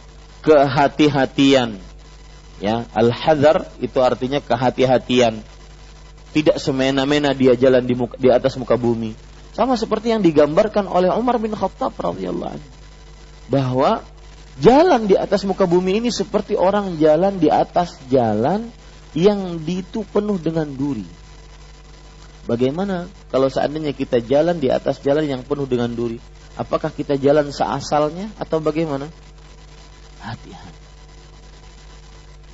kehati-hatian. 0.47 1.75
Ya, 2.63 2.87
al-hadar 2.95 3.67
itu 3.83 3.99
artinya 3.99 4.39
kehati-hatian. 4.39 5.43
Tidak 6.35 6.55
semena-mena 6.63 7.35
dia 7.35 7.59
jalan 7.59 7.83
di, 7.83 7.95
muka, 7.99 8.15
di 8.15 8.31
atas 8.31 8.55
muka 8.55 8.79
bumi. 8.79 9.28
Sama 9.57 9.75
seperti 9.75 10.15
yang 10.15 10.23
digambarkan 10.23 10.87
oleh 10.87 11.11
Umar 11.13 11.41
bin 11.43 11.55
Khattab 11.55 11.95
radhiyallahu 11.99 12.53
anhu. 12.57 12.69
Bahwa 13.49 14.05
Jalan 14.59 15.07
di 15.07 15.15
atas 15.15 15.47
muka 15.47 15.71
bumi 15.71 16.03
ini 16.03 16.11
seperti 16.11 16.59
orang 16.59 16.99
jalan 16.99 17.39
di 17.39 17.47
atas 17.47 17.95
jalan 18.11 18.75
yang 19.15 19.55
itu 19.63 20.03
penuh 20.03 20.35
dengan 20.35 20.67
duri. 20.67 21.07
Bagaimana 22.43 23.07
kalau 23.31 23.47
seandainya 23.47 23.95
kita 23.95 24.19
jalan 24.19 24.59
di 24.59 24.67
atas 24.67 24.99
jalan 24.99 25.31
yang 25.31 25.47
penuh 25.47 25.63
dengan 25.71 25.95
duri? 25.95 26.19
Apakah 26.59 26.91
kita 26.91 27.15
jalan 27.15 27.55
seasalnya 27.55 28.35
atau 28.35 28.59
bagaimana? 28.59 29.07
Hati-hati. 30.19 30.83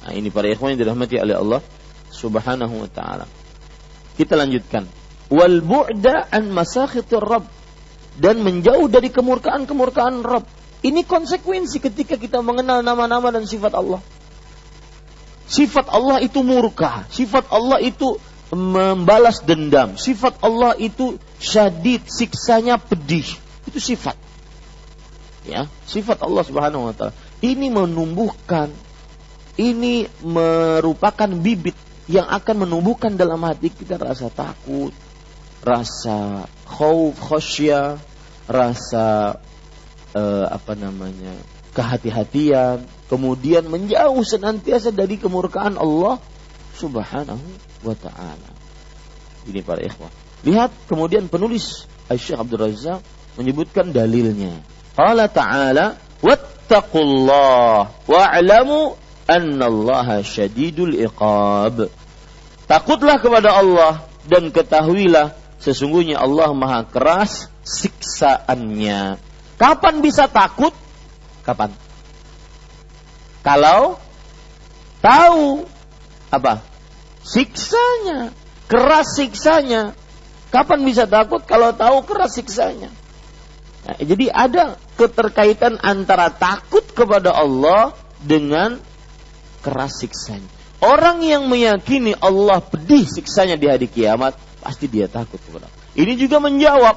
Nah, 0.04 0.12
ini 0.12 0.28
para 0.28 0.52
ikhwan 0.52 0.76
yang 0.76 0.85
dirahmati 0.85 1.16
oleh 1.16 1.40
Allah 1.40 1.64
Subhanahu 2.12 2.85
wa 2.85 2.90
taala. 2.92 3.24
Kita 4.20 4.37
lanjutkan. 4.37 4.85
Wal 5.32 5.64
bu'da 5.64 6.28
an 6.28 6.52
masakhitir 6.52 7.24
Rabb 7.24 7.48
dan 8.20 8.44
menjauh 8.44 8.87
dari 8.92 9.08
kemurkaan-kemurkaan 9.10 10.22
Rabb 10.22 10.46
ini 10.84 11.00
konsekuensi 11.00 11.80
ketika 11.80 12.20
kita 12.20 12.44
mengenal 12.44 12.84
nama-nama 12.84 13.32
dan 13.32 13.48
sifat 13.48 13.72
Allah. 13.72 14.04
Sifat 15.48 15.88
Allah 15.88 16.20
itu 16.20 16.44
murka, 16.44 17.08
sifat 17.08 17.48
Allah 17.48 17.80
itu 17.80 18.20
membalas 18.52 19.40
dendam, 19.40 19.96
sifat 19.96 20.44
Allah 20.44 20.76
itu 20.76 21.16
syadid, 21.40 22.04
siksanya 22.04 22.76
pedih. 22.76 23.24
Itu 23.64 23.80
sifat. 23.80 24.20
Ya, 25.48 25.72
sifat 25.88 26.20
Allah 26.20 26.44
Subhanahu 26.44 26.92
wa 26.92 26.94
taala. 26.96 27.16
Ini 27.40 27.72
menumbuhkan 27.72 28.72
ini 29.56 30.04
merupakan 30.20 31.30
bibit 31.32 31.76
yang 32.10 32.28
akan 32.28 32.68
menumbuhkan 32.68 33.16
dalam 33.16 33.40
hati 33.44 33.72
kita 33.72 33.96
rasa 33.96 34.28
takut, 34.28 34.92
rasa 35.64 36.44
khauf, 36.68 37.16
khasyah, 37.16 37.96
rasa 38.44 39.40
eh, 40.12 40.46
apa 40.46 40.77
namanya 40.77 41.33
kehati-hatian, 41.74 42.87
kemudian 43.11 43.66
menjauh 43.66 44.22
senantiasa 44.22 44.94
dari 44.94 45.18
kemurkaan 45.18 45.74
Allah 45.81 46.22
Subhanahu 46.79 47.46
wa 47.83 47.96
taala. 47.98 48.50
Ini 49.48 49.61
para 49.64 49.83
ikhwah. 49.83 50.12
Lihat 50.44 50.70
kemudian 50.87 51.27
penulis 51.27 51.88
Syekh 52.12 52.37
Abdul 52.37 52.68
Razak 52.68 53.00
menyebutkan 53.40 53.90
dalilnya. 53.90 54.61
Allah 54.94 55.27
ta'ala 55.27 55.87
wattaqullah 56.22 58.07
wa'lamu 58.07 58.94
annallaha 59.27 60.22
syadidul 60.22 60.94
iqab. 60.94 61.90
Takutlah 62.64 63.16
kepada 63.20 63.61
Allah 63.61 64.07
dan 64.24 64.48
ketahuilah 64.48 65.43
sesungguhnya 65.64 66.20
Allah 66.20 66.53
maha 66.53 66.85
keras 66.85 67.48
siksaannya. 67.64 69.16
Kapan 69.57 69.94
bisa 70.05 70.29
takut? 70.29 70.77
Kapan? 71.40 71.72
Kalau 73.40 73.96
tahu 75.00 75.64
apa? 76.29 76.61
Siksanya, 77.24 78.37
keras 78.68 79.16
siksanya. 79.16 79.96
Kapan 80.53 80.85
bisa 80.85 81.09
takut 81.09 81.40
kalau 81.48 81.72
tahu 81.72 82.05
keras 82.05 82.37
siksanya? 82.37 82.92
Nah, 83.85 83.96
jadi 84.00 84.33
ada 84.33 84.77
keterkaitan 84.96 85.81
antara 85.81 86.33
takut 86.33 86.85
kepada 86.92 87.33
Allah 87.33 87.96
dengan 88.20 88.81
keras 89.64 90.00
siksanya. 90.00 90.48
Orang 90.85 91.24
yang 91.24 91.48
meyakini 91.48 92.12
Allah 92.16 92.61
pedih 92.61 93.09
siksanya 93.09 93.57
di 93.57 93.66
hari 93.68 93.88
kiamat, 93.88 94.37
pasti 94.64 94.88
dia 94.88 95.05
takut 95.05 95.37
kepada 95.37 95.68
Allah. 95.68 95.83
Ini 95.92 96.16
juga 96.16 96.40
menjawab 96.40 96.96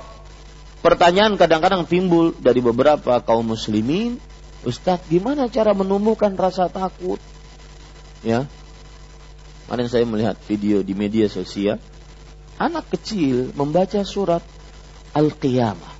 pertanyaan 0.79 1.35
kadang-kadang 1.35 1.83
timbul 1.83 2.31
dari 2.39 2.63
beberapa 2.63 3.19
kaum 3.19 3.51
muslimin, 3.51 4.15
Ustadz 4.63 5.11
gimana 5.11 5.51
cara 5.51 5.75
menumbuhkan 5.75 6.31
rasa 6.39 6.71
takut? 6.71 7.19
Ya, 8.23 8.47
kemarin 9.67 9.91
saya 9.91 10.07
melihat 10.07 10.39
video 10.47 10.81
di 10.81 10.95
media 10.95 11.27
sosial, 11.27 11.77
anak 12.55 12.87
kecil 12.95 13.51
membaca 13.53 13.99
surat 14.07 14.41
Al-Qiyamah. 15.11 15.93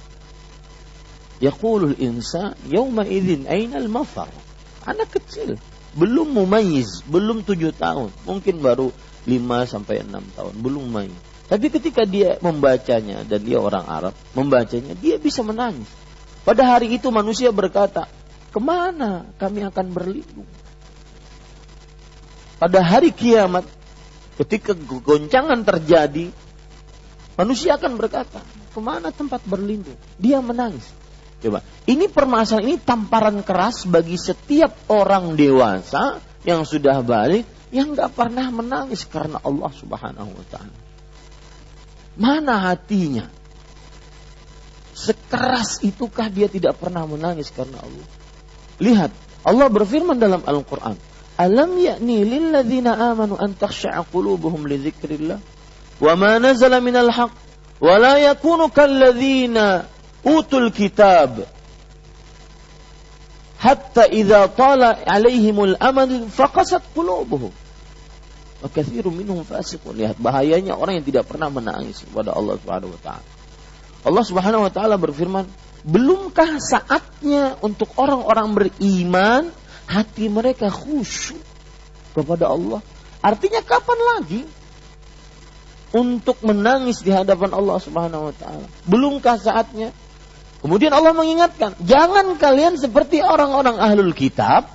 Yaqulul 1.38 2.02
insan 2.02 2.58
yawma 2.66 3.06
idzin 3.06 3.46
ainal 3.46 3.86
mafar. 3.92 4.34
Anak 4.88 5.22
kecil, 5.22 5.62
belum 5.94 6.34
mumayyiz, 6.34 7.06
belum 7.06 7.46
tujuh 7.46 7.76
tahun, 7.78 8.10
mungkin 8.26 8.64
baru 8.64 8.90
lima 9.28 9.68
sampai 9.70 10.02
enam 10.02 10.24
tahun, 10.34 10.56
belum 10.58 10.86
main. 10.90 11.14
Tapi 11.48 11.72
ketika 11.72 12.04
dia 12.04 12.36
membacanya 12.44 13.24
dan 13.24 13.40
dia 13.40 13.56
orang 13.56 13.88
Arab, 13.88 14.14
membacanya 14.36 14.92
dia 15.00 15.16
bisa 15.16 15.40
menangis. 15.48 15.88
Pada 16.44 16.76
hari 16.76 16.92
itu 16.92 17.08
manusia 17.08 17.56
berkata, 17.56 18.08
ke 18.52 18.60
mana 18.60 19.32
kami 19.40 19.64
akan 19.64 19.86
berlindung? 19.96 20.48
Pada 22.60 22.84
hari 22.84 23.16
kiamat, 23.16 23.64
ketika 24.36 24.76
goncangan 24.76 25.64
terjadi, 25.64 26.36
manusia 27.40 27.80
akan 27.80 27.96
berkata, 27.96 28.44
ke 28.76 28.80
mana 28.84 29.16
tempat 29.16 29.40
berlindung? 29.48 29.96
Dia 30.20 30.44
menangis. 30.44 30.84
Coba, 31.38 31.62
ini 31.86 32.10
permasalahan 32.10 32.66
ini 32.66 32.76
tamparan 32.82 33.46
keras 33.46 33.86
bagi 33.86 34.18
setiap 34.18 34.90
orang 34.90 35.38
dewasa 35.38 36.18
yang 36.44 36.66
sudah 36.66 37.06
balik 37.06 37.46
yang 37.70 37.94
nggak 37.94 38.16
pernah 38.16 38.50
menangis 38.50 39.06
karena 39.06 39.38
Allah 39.44 39.70
Subhanahu 39.70 40.32
wa 40.34 40.46
taala. 40.50 40.87
Mana 42.18 42.74
hatinya? 42.74 43.30
Sekeras 44.98 45.86
itukah 45.86 46.28
dia 46.34 46.50
tidak 46.50 46.82
pernah 46.82 47.06
menangis 47.06 47.54
karena 47.54 47.78
Allah? 47.80 48.08
Lihat, 48.82 49.12
Allah 49.46 49.68
berfirman 49.70 50.18
dalam 50.18 50.42
Al-Quran, 50.42 50.98
Alam 51.38 51.78
yakni 51.78 52.26
lilladzina 52.26 52.98
amanu 53.14 53.38
an 53.38 53.54
takhsha'a 53.54 54.02
qulubuhum 54.10 54.66
li 54.66 54.82
dzikrillah 54.82 55.38
wa 56.02 56.14
ma 56.18 56.42
nazala 56.42 56.82
minal 56.82 57.14
haqq 57.14 57.34
wa 57.78 57.94
la 58.02 58.18
yakunu 58.18 58.74
kalladzina 58.74 59.86
utul 60.26 60.74
kitab 60.74 61.46
hatta 63.62 64.10
idza 64.10 64.50
tala 64.58 64.98
alaihimul 65.06 65.78
amal 65.78 66.26
faqasat 66.26 66.82
qulubuhum 66.98 67.54
wa 68.58 69.12
minhum 69.14 69.46
fasiqun 69.46 69.94
lihat 69.94 70.18
bahayanya 70.18 70.74
orang 70.74 70.98
yang 70.98 71.06
tidak 71.06 71.30
pernah 71.30 71.54
menangis 71.54 72.02
kepada 72.02 72.34
Allah 72.34 72.58
Subhanahu 72.58 72.90
wa 72.90 73.02
taala 73.06 73.26
Allah 74.02 74.24
Subhanahu 74.26 74.66
wa 74.66 74.72
taala 74.74 74.96
berfirman 74.98 75.46
belumkah 75.86 76.58
saatnya 76.58 77.56
untuk 77.62 77.94
orang-orang 77.96 78.56
beriman 78.58 79.54
hati 79.88 80.28
mereka 80.28 80.68
khusyuk 80.68 81.40
kepada 82.12 82.52
Allah. 82.52 82.84
Artinya 83.24 83.64
kapan 83.64 84.00
lagi 84.16 84.42
untuk 85.96 86.42
menangis 86.44 87.02
di 87.02 87.14
hadapan 87.14 87.56
Allah 87.56 87.78
Subhanahu 87.80 88.30
wa 88.30 88.36
taala? 88.36 88.68
Belumkah 88.84 89.40
saatnya? 89.40 89.96
Kemudian 90.58 90.90
Allah 90.90 91.14
mengingatkan, 91.14 91.78
jangan 91.86 92.34
kalian 92.36 92.76
seperti 92.82 93.22
orang-orang 93.22 93.78
ahlul 93.78 94.12
kitab 94.12 94.68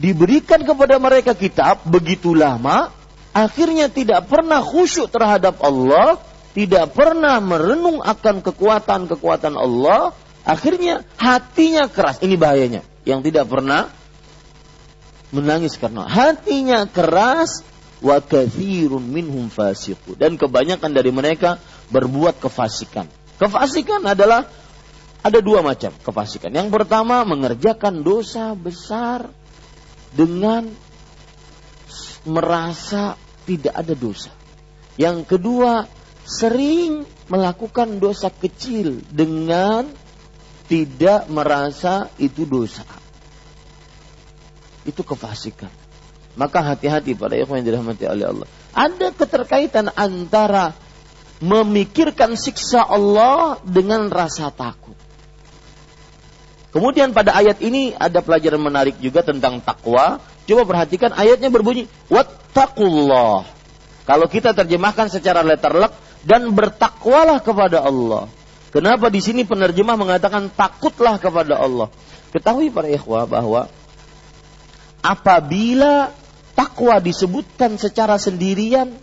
diberikan 0.00 0.64
kepada 0.64 0.96
mereka 0.96 1.36
kitab 1.36 1.84
begitu 1.84 2.32
lama 2.32 2.92
akhirnya 3.36 3.92
tidak 3.92 4.32
pernah 4.32 4.64
khusyuk 4.64 5.12
terhadap 5.12 5.60
Allah, 5.60 6.16
tidak 6.56 6.96
pernah 6.96 7.36
merenung 7.44 8.00
akan 8.00 8.40
kekuatan-kekuatan 8.40 9.52
Allah, 9.60 10.16
akhirnya 10.40 11.04
hatinya 11.20 11.84
keras. 11.92 12.24
Ini 12.24 12.40
bahayanya. 12.40 12.80
Yang 13.04 13.28
tidak 13.30 13.52
pernah 13.52 13.92
menangis 15.30 15.76
karena 15.76 16.08
hatinya 16.08 16.88
keras 16.88 17.60
wa 18.00 18.18
kathirun 18.24 19.04
minhum 19.04 19.52
dan 20.16 20.40
kebanyakan 20.40 20.90
dari 20.96 21.12
mereka 21.12 21.60
berbuat 21.92 22.40
kefasikan. 22.40 23.04
Kefasikan 23.36 24.00
adalah 24.08 24.48
ada 25.20 25.38
dua 25.44 25.60
macam 25.60 25.92
kefasikan. 25.92 26.50
Yang 26.50 26.72
pertama 26.72 27.22
mengerjakan 27.28 28.00
dosa 28.00 28.56
besar 28.56 29.28
dengan 30.14 30.72
merasa 32.26 33.14
tidak 33.46 33.72
ada 33.72 33.94
dosa. 33.94 34.34
Yang 34.98 35.30
kedua 35.30 35.86
sering 36.26 37.06
melakukan 37.30 38.02
dosa 38.02 38.28
kecil 38.28 39.00
dengan 39.08 39.86
tidak 40.66 41.30
merasa 41.30 42.10
itu 42.18 42.42
dosa 42.42 42.82
itu 44.86 45.02
kefasikan. 45.02 45.68
Maka 46.38 46.62
hati-hati 46.62 47.18
pada 47.18 47.34
ikhwan 47.34 47.60
yang 47.60 47.74
dirahmati 47.74 48.06
oleh 48.06 48.24
Allah. 48.30 48.48
Ada 48.72 49.10
keterkaitan 49.12 49.90
antara 49.92 50.72
memikirkan 51.42 52.38
siksa 52.38 52.86
Allah 52.86 53.60
dengan 53.66 54.08
rasa 54.08 54.48
takut. 54.54 54.94
Kemudian 56.70 57.16
pada 57.16 57.32
ayat 57.32 57.60
ini 57.64 57.96
ada 57.96 58.20
pelajaran 58.20 58.60
menarik 58.60 59.00
juga 59.00 59.24
tentang 59.24 59.64
takwa. 59.64 60.20
Coba 60.44 60.62
perhatikan 60.68 61.10
ayatnya 61.16 61.48
berbunyi 61.48 61.88
wattaqullah. 62.56 63.44
Kalau 64.08 64.26
kita 64.32 64.56
terjemahkan 64.56 65.12
secara 65.12 65.44
letterlek 65.44 65.92
dan 66.24 66.48
bertakwalah 66.56 67.44
kepada 67.44 67.84
Allah. 67.84 68.32
Kenapa 68.72 69.12
di 69.12 69.20
sini 69.20 69.44
penerjemah 69.44 69.96
mengatakan 69.96 70.48
takutlah 70.48 71.20
kepada 71.20 71.60
Allah? 71.60 71.92
Ketahui 72.32 72.72
para 72.72 72.88
ikhwah 72.88 73.28
bahwa 73.28 73.68
apabila 75.04 76.12
takwa 76.56 76.96
disebutkan 77.00 77.76
secara 77.76 78.16
sendirian, 78.16 78.96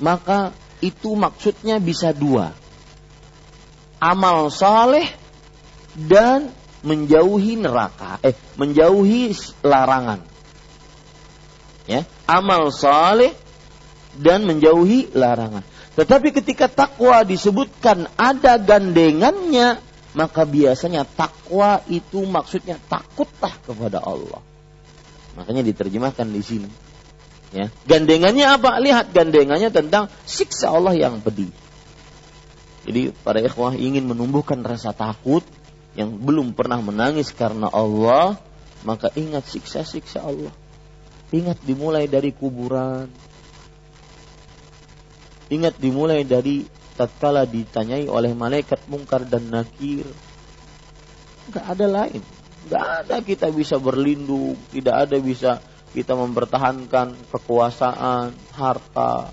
maka 0.00 0.52
itu 0.80 1.16
maksudnya 1.16 1.80
bisa 1.80 2.12
dua. 2.12 2.52
Amal 4.02 4.52
saleh 4.52 5.08
dan 5.96 6.52
menjauhi 6.84 7.56
neraka, 7.56 8.20
eh 8.20 8.36
menjauhi 8.60 9.32
larangan. 9.64 10.20
Ya, 11.88 12.04
amal 12.24 12.72
saleh 12.72 13.32
dan 14.18 14.46
menjauhi 14.46 15.12
larangan. 15.12 15.64
Tetapi 15.94 16.34
ketika 16.34 16.66
takwa 16.66 17.22
disebutkan 17.22 18.10
ada 18.18 18.58
gandengannya, 18.58 19.78
maka 20.14 20.42
biasanya 20.42 21.06
takwa 21.06 21.82
itu 21.86 22.22
maksudnya 22.26 22.78
takutlah 22.90 23.54
kepada 23.62 24.02
Allah. 24.02 24.42
Makanya 25.38 25.62
diterjemahkan 25.66 26.26
di 26.30 26.42
sini. 26.42 26.70
Ya. 27.54 27.70
Gandengannya 27.86 28.58
apa? 28.58 28.82
Lihat 28.82 29.14
gandengannya 29.14 29.70
tentang 29.70 30.10
siksa 30.26 30.74
Allah 30.74 30.94
yang 30.98 31.22
pedih. 31.22 31.50
Jadi 32.84 33.14
para 33.22 33.38
ikhwah 33.38 33.78
ingin 33.78 34.04
menumbuhkan 34.10 34.60
rasa 34.66 34.90
takut 34.90 35.46
yang 35.94 36.10
belum 36.18 36.58
pernah 36.58 36.82
menangis 36.82 37.30
karena 37.30 37.70
Allah, 37.70 38.36
maka 38.82 39.14
ingat 39.14 39.46
siksa-siksa 39.46 40.26
Allah. 40.26 40.50
Ingat 41.34 41.58
dimulai 41.66 42.06
dari 42.06 42.30
kuburan. 42.30 43.10
Ingat 45.50 45.74
dimulai 45.82 46.22
dari 46.22 46.62
tatkala 46.94 47.42
ditanyai 47.42 48.06
oleh 48.06 48.30
malaikat 48.38 48.86
mungkar 48.86 49.26
dan 49.26 49.50
nakir. 49.50 50.06
Enggak 51.50 51.66
ada 51.74 51.86
lain. 51.90 52.22
Tidak 52.64 52.84
ada 53.04 53.16
kita 53.20 53.50
bisa 53.50 53.76
berlindung, 53.76 54.56
tidak 54.70 55.10
ada 55.10 55.16
bisa 55.18 55.58
kita 55.92 56.16
mempertahankan 56.16 57.12
kekuasaan, 57.28 58.32
harta. 58.56 59.28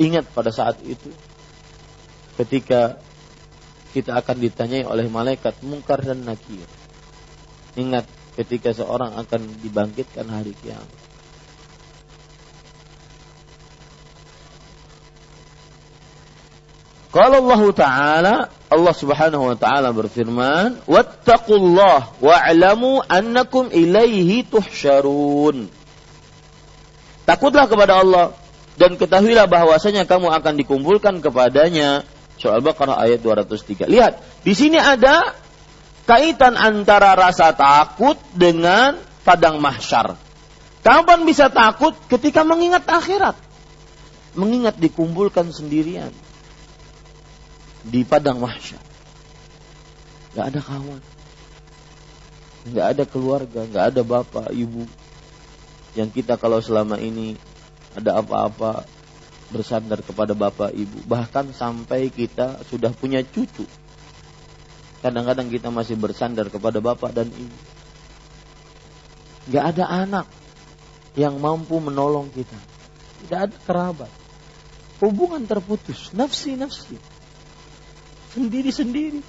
Ingat 0.00 0.32
pada 0.32 0.48
saat 0.48 0.80
itu, 0.84 1.12
ketika 2.40 2.96
kita 3.92 4.16
akan 4.16 4.36
ditanyai 4.40 4.84
oleh 4.88 5.06
malaikat 5.12 5.60
mungkar 5.60 6.00
dan 6.00 6.24
nakir. 6.24 6.64
Ingat 7.76 8.19
ketika 8.40 8.72
seorang 8.72 9.12
akan 9.20 9.40
dibangkitkan 9.60 10.24
hari 10.32 10.56
kiamat. 10.56 10.88
Kalau 17.10 17.42
Allah 17.42 17.62
Ta'ala 17.74 18.34
Allah 18.70 18.94
Subhanahu 18.94 19.50
wa 19.50 19.56
taala 19.58 19.90
berfirman, 19.90 20.86
"Wattaqullah 20.86 22.22
wa'lamu 22.22 23.02
annakum 23.10 23.66
ilaihi 23.66 24.46
tuhsyarun." 24.46 25.66
Takutlah 27.26 27.66
kepada 27.66 27.98
Allah 27.98 28.30
dan 28.78 28.94
ketahuilah 28.94 29.50
bahwasanya 29.50 30.06
kamu 30.06 30.30
akan 30.30 30.54
dikumpulkan 30.54 31.18
kepadanya. 31.18 32.06
Surah 32.38 32.62
Al-Baqarah 32.62 32.96
ayat 33.02 33.20
203. 33.20 33.90
Lihat, 33.90 34.22
di 34.46 34.54
sini 34.54 34.78
ada 34.78 35.34
kaitan 36.10 36.58
antara 36.58 37.14
rasa 37.14 37.54
takut 37.54 38.18
dengan 38.34 38.98
padang 39.22 39.62
mahsyar. 39.62 40.18
Kapan 40.82 41.22
bisa 41.22 41.46
takut? 41.46 41.94
Ketika 42.10 42.42
mengingat 42.42 42.82
akhirat. 42.90 43.38
Mengingat 44.34 44.74
dikumpulkan 44.82 45.54
sendirian 45.54 46.10
di 47.86 48.02
padang 48.02 48.42
mahsyar. 48.42 48.82
Gak 50.34 50.54
ada 50.54 50.60
kawan, 50.62 51.02
gak 52.70 52.86
ada 52.94 53.04
keluarga, 53.06 53.66
gak 53.66 53.84
ada 53.94 54.02
bapak, 54.06 54.54
ibu. 54.54 54.86
Yang 55.98 56.22
kita 56.22 56.38
kalau 56.38 56.62
selama 56.62 57.02
ini 57.02 57.34
ada 57.98 58.22
apa-apa 58.22 58.86
bersandar 59.50 59.98
kepada 60.06 60.38
bapak 60.38 60.70
ibu, 60.78 61.02
bahkan 61.10 61.50
sampai 61.50 62.14
kita 62.14 62.62
sudah 62.70 62.94
punya 62.94 63.26
cucu. 63.26 63.66
Kadang-kadang 65.00 65.48
kita 65.48 65.72
masih 65.72 65.96
bersandar 65.96 66.52
kepada 66.52 66.78
bapak 66.84 67.16
dan 67.16 67.32
ibu. 67.32 67.58
Gak 69.48 69.64
ada 69.76 69.84
anak 69.88 70.26
yang 71.16 71.40
mampu 71.40 71.80
menolong 71.80 72.28
kita. 72.30 72.58
Tidak 73.24 73.40
ada 73.48 73.56
kerabat. 73.64 74.12
Hubungan 75.00 75.40
terputus, 75.48 76.12
nafsi-nafsi 76.12 77.00
sendiri-sendiri. 78.36 79.24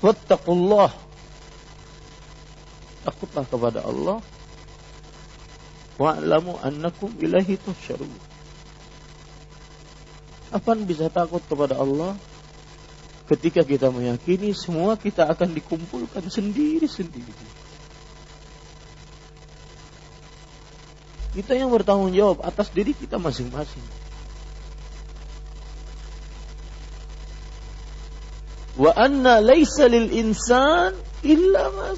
Wattaqullah. 0.00 0.92
Takutlah 3.04 3.44
kepada 3.48 3.80
Allah. 3.84 4.18
Wa'lamu 6.00 6.56
annakum 6.64 7.12
ilahi 7.20 7.60
tuhsyarun. 7.60 8.29
Apa 10.50 10.74
bisa 10.82 11.06
takut 11.06 11.42
kepada 11.46 11.78
Allah? 11.78 12.18
Ketika 13.30 13.62
kita 13.62 13.94
meyakini 13.94 14.50
semua 14.50 14.98
kita 14.98 15.30
akan 15.30 15.54
dikumpulkan 15.54 16.26
sendiri-sendiri. 16.26 17.70
Kita 21.30 21.54
yang 21.54 21.70
bertanggung 21.70 22.10
jawab 22.10 22.42
atas 22.42 22.74
diri 22.74 22.90
kita 22.90 23.22
masing-masing. 23.22 23.86
Wa 28.74 28.90
anna 28.98 29.38
laisa 29.38 29.86
lil 29.86 30.10
insan 30.10 30.98
illa 31.22 31.70
ma 31.70 31.94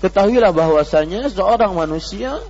Ketahuilah 0.00 0.52
bahwasanya 0.52 1.28
seorang 1.28 1.76
manusia 1.76 2.40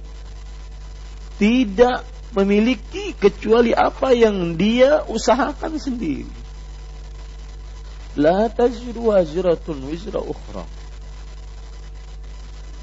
tidak 1.39 2.07
memiliki 2.35 3.15
kecuali 3.15 3.71
apa 3.71 4.11
yang 4.11 4.59
dia 4.59 5.07
usahakan 5.07 5.79
sendiri. 5.79 6.27
La 8.19 8.51
taziru 8.51 9.15
waziratun 9.15 9.87
wizra 9.91 10.23
ukhra. 10.23 10.67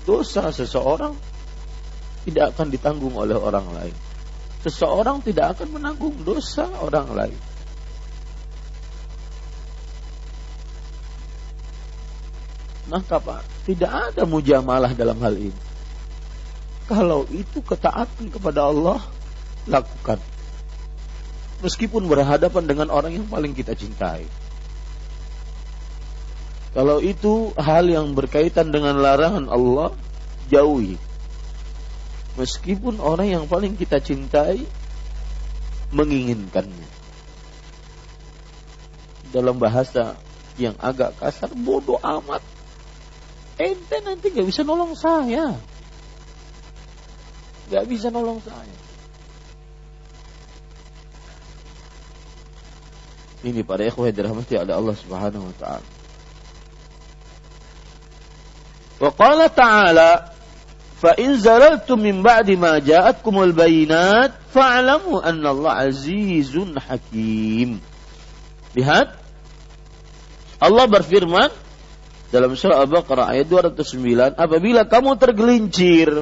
Dosa 0.08 0.52
seseorang 0.52 1.14
tidak 2.28 2.56
akan 2.56 2.68
ditanggung 2.72 3.16
oleh 3.16 3.36
orang 3.36 3.68
lain. 3.76 3.96
Seseorang 4.64 5.24
tidak 5.26 5.58
akan 5.58 5.80
menanggung 5.80 6.16
dosa 6.22 6.68
orang 6.80 7.10
lain. 7.12 7.40
Maka 12.92 13.24
Pak, 13.24 13.42
tidak 13.64 13.92
ada 14.12 14.28
mujamalah 14.28 14.92
dalam 14.92 15.16
hal 15.24 15.40
ini. 15.40 15.62
Kalau 16.92 17.24
itu 17.32 17.64
ketaatan 17.64 18.28
kepada 18.28 18.68
Allah, 18.68 19.00
lakukan. 19.70 20.18
Meskipun 21.62 22.10
berhadapan 22.10 22.64
dengan 22.66 22.88
orang 22.90 23.22
yang 23.22 23.28
paling 23.30 23.54
kita 23.54 23.78
cintai. 23.78 24.26
Kalau 26.72 27.04
itu 27.04 27.52
hal 27.60 27.86
yang 27.86 28.16
berkaitan 28.16 28.72
dengan 28.72 28.98
larangan 28.98 29.52
Allah, 29.52 29.92
jauhi. 30.48 30.96
Meskipun 32.40 33.04
orang 33.04 33.28
yang 33.28 33.46
paling 33.46 33.76
kita 33.76 34.00
cintai 34.00 34.64
menginginkannya. 35.92 36.90
Dalam 39.36 39.60
bahasa 39.60 40.16
yang 40.56 40.76
agak 40.80 41.20
kasar, 41.20 41.52
bodoh 41.52 42.00
amat. 42.00 42.40
Ente 43.60 44.00
nanti 44.02 44.32
gak 44.32 44.48
bisa 44.48 44.64
nolong 44.64 44.96
saya. 44.96 45.60
Gak 47.68 47.86
bisa 47.88 48.08
nolong 48.10 48.40
saya. 48.42 48.91
Ini 53.42 53.66
para 53.66 53.82
ikhwah 53.82 54.10
yang 54.10 54.18
dirahmati 54.22 54.54
oleh 54.54 54.74
Allah 54.78 54.96
Subhanahu 54.96 55.50
wa 55.50 55.56
taala. 55.58 55.88
Wa 59.02 59.10
qala 59.18 59.50
ta'ala 59.50 60.12
fa 61.02 61.18
in 61.18 61.42
zalaltum 61.42 61.98
min 62.06 62.22
ba'di 62.22 62.54
ma 62.54 62.78
ja'atkumul 62.78 63.50
bayinat 63.58 64.38
fa'lamu 64.54 65.18
anna 65.18 65.50
Allah 65.58 65.90
azizun 65.90 66.78
hakim. 66.78 67.82
Lihat 68.78 69.18
Allah 70.62 70.86
berfirman 70.86 71.50
dalam 72.30 72.54
surah 72.54 72.86
Al-Baqarah 72.86 73.34
ayat 73.34 73.50
209, 73.50 74.38
apabila 74.38 74.86
kamu 74.86 75.18
tergelincir 75.18 76.22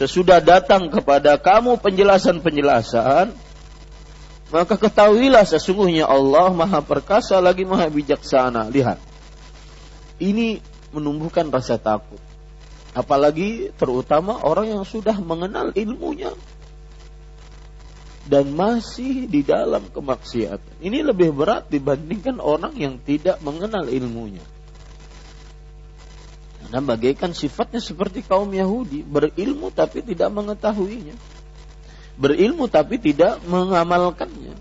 sesudah 0.00 0.40
datang 0.40 0.88
kepada 0.88 1.36
kamu 1.36 1.78
penjelasan-penjelasan, 1.78 3.30
maka 4.52 4.76
ketahuilah 4.76 5.48
sesungguhnya 5.48 6.04
Allah 6.04 6.52
maha 6.52 6.84
perkasa 6.84 7.40
lagi 7.40 7.64
maha 7.64 7.88
bijaksana. 7.88 8.68
Lihat. 8.68 9.00
Ini 10.20 10.60
menumbuhkan 10.92 11.48
rasa 11.48 11.80
takut. 11.80 12.20
Apalagi 12.92 13.72
terutama 13.80 14.44
orang 14.44 14.76
yang 14.76 14.84
sudah 14.84 15.16
mengenal 15.24 15.72
ilmunya. 15.72 16.36
Dan 18.28 18.52
masih 18.52 19.24
di 19.24 19.40
dalam 19.40 19.88
kemaksiatan. 19.88 20.84
Ini 20.84 21.00
lebih 21.00 21.32
berat 21.32 21.72
dibandingkan 21.72 22.36
orang 22.36 22.76
yang 22.76 23.00
tidak 23.00 23.40
mengenal 23.40 23.88
ilmunya. 23.88 24.44
Karena 26.60 26.78
bagaikan 26.84 27.32
sifatnya 27.32 27.80
seperti 27.80 28.20
kaum 28.20 28.52
Yahudi. 28.52 29.00
Berilmu 29.00 29.72
tapi 29.72 30.04
tidak 30.04 30.28
mengetahuinya 30.28 31.31
berilmu 32.16 32.68
tapi 32.68 33.00
tidak 33.00 33.40
mengamalkannya. 33.48 34.54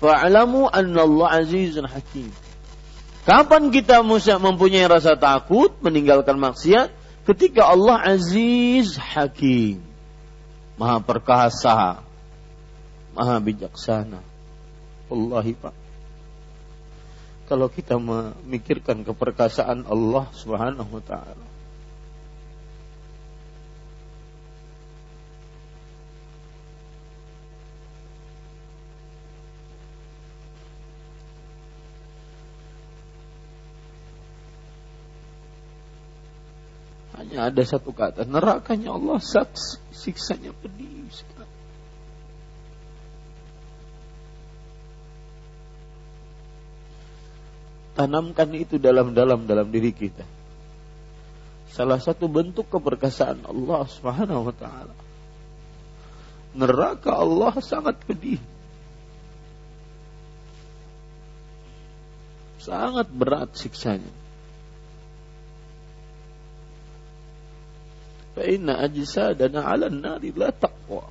Fa'lamu 0.00 0.64
anna 0.72 1.04
Allah 1.04 1.28
azizun 1.44 1.84
hakim. 1.84 2.32
Kapan 3.28 3.68
kita 3.68 4.00
mempunyai 4.40 4.88
rasa 4.88 5.12
takut 5.14 5.76
meninggalkan 5.84 6.40
maksiat? 6.40 6.88
Ketika 7.28 7.68
Allah 7.68 8.00
aziz 8.00 8.96
hakim. 8.96 9.84
Maha 10.80 11.04
perkasa. 11.04 12.00
Maha 13.12 13.36
bijaksana. 13.44 14.24
Wallahi 15.12 15.52
Pak. 15.52 15.76
Kalau 17.44 17.68
kita 17.68 18.00
memikirkan 18.00 19.04
keperkasaan 19.04 19.84
Allah 19.84 20.24
Subhanahu 20.32 20.96
wa 20.96 21.04
taala 21.04 21.49
Hanya 37.20 37.52
ada 37.52 37.62
satu 37.68 37.92
kata, 37.92 38.24
nerakanya 38.24 38.96
Allah 38.96 39.20
saks, 39.20 39.76
siksanya 39.92 40.56
pedih. 40.56 40.90
Tanamkan 48.00 48.48
itu 48.56 48.80
dalam-dalam 48.80 49.44
dalam 49.44 49.68
diri 49.68 49.92
kita. 49.92 50.24
Salah 51.68 52.00
satu 52.00 52.32
bentuk 52.32 52.72
keperkasaan 52.72 53.44
Allah 53.44 53.84
Subhanahu 53.84 54.48
wa 54.48 54.54
taala. 54.56 54.96
Neraka 56.56 57.20
Allah 57.20 57.54
sangat 57.60 58.00
pedih. 58.08 58.40
Sangat 62.56 63.12
berat 63.12 63.52
siksanya. 63.52 64.08
Fa'inna 68.40 68.80
ajsadana 68.80 69.60
'ala 69.68 69.92
nari 69.92 70.32
la 70.32 70.48
taqwa. 70.48 71.04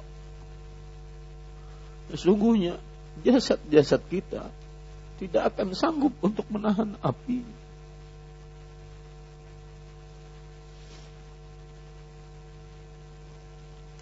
Sesungguhnya 2.09 2.81
jasad-jasad 3.21 4.01
kita 4.09 4.49
tidak 5.21 5.53
akan 5.53 5.77
sanggup 5.77 6.17
untuk 6.25 6.49
menahan 6.49 6.97
api. 7.05 7.45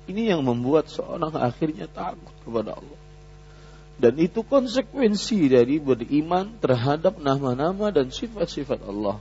Ini 0.07 0.31
yang 0.31 0.47
membuat 0.47 0.87
seorang 0.87 1.35
akhirnya 1.35 1.91
takut 1.91 2.31
kepada 2.47 2.79
Allah. 2.79 3.01
Dan 3.99 4.15
itu 4.23 4.39
konsekuensi 4.39 5.51
dari 5.51 5.83
beriman 5.83 6.55
terhadap 6.63 7.19
nama-nama 7.19 7.91
dan 7.91 8.07
sifat-sifat 8.07 8.87
Allah. 8.87 9.19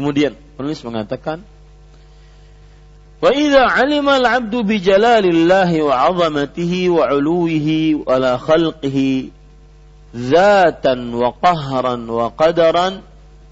Kemudian 0.00 0.32
penulis 0.56 0.80
mengatakan 0.80 1.44
Wa 3.20 3.36
idza 3.36 3.68
'alima 3.68 4.16
al-'abdu 4.16 4.64
bi 4.64 4.80
jalalillahi 4.80 5.84
wa 5.84 6.08
'azamatihi 6.08 6.88
wa 6.88 7.04
'uluwihi 7.04 8.00
wa 8.00 8.16
la 8.16 8.40
khalqihi 8.40 9.28
zatan 10.16 11.12
wa 11.12 11.36
qahran 11.36 12.08
wa 12.08 12.32
qadaran 12.32 13.04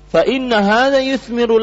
fa 0.09 0.25
inna 0.25 0.65
hadha 0.65 1.05
yuthmiru 1.05 1.61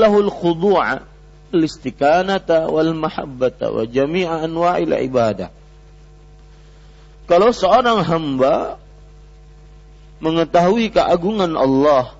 Kalau 7.26 7.50
seorang 7.50 8.00
hamba 8.06 8.78
mengetahui 10.22 10.94
keagungan 10.94 11.58
Allah 11.58 12.15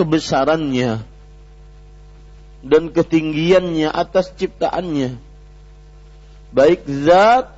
kebesarannya 0.00 1.04
dan 2.64 2.88
ketinggiannya 2.88 3.92
atas 3.92 4.32
ciptaannya. 4.32 5.20
Baik 6.56 6.88
zat 7.04 7.52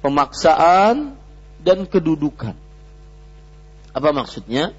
pemaksaan 0.00 1.12
dan 1.60 1.84
kedudukan. 1.84 2.56
Apa 3.92 4.10
maksudnya? 4.16 4.72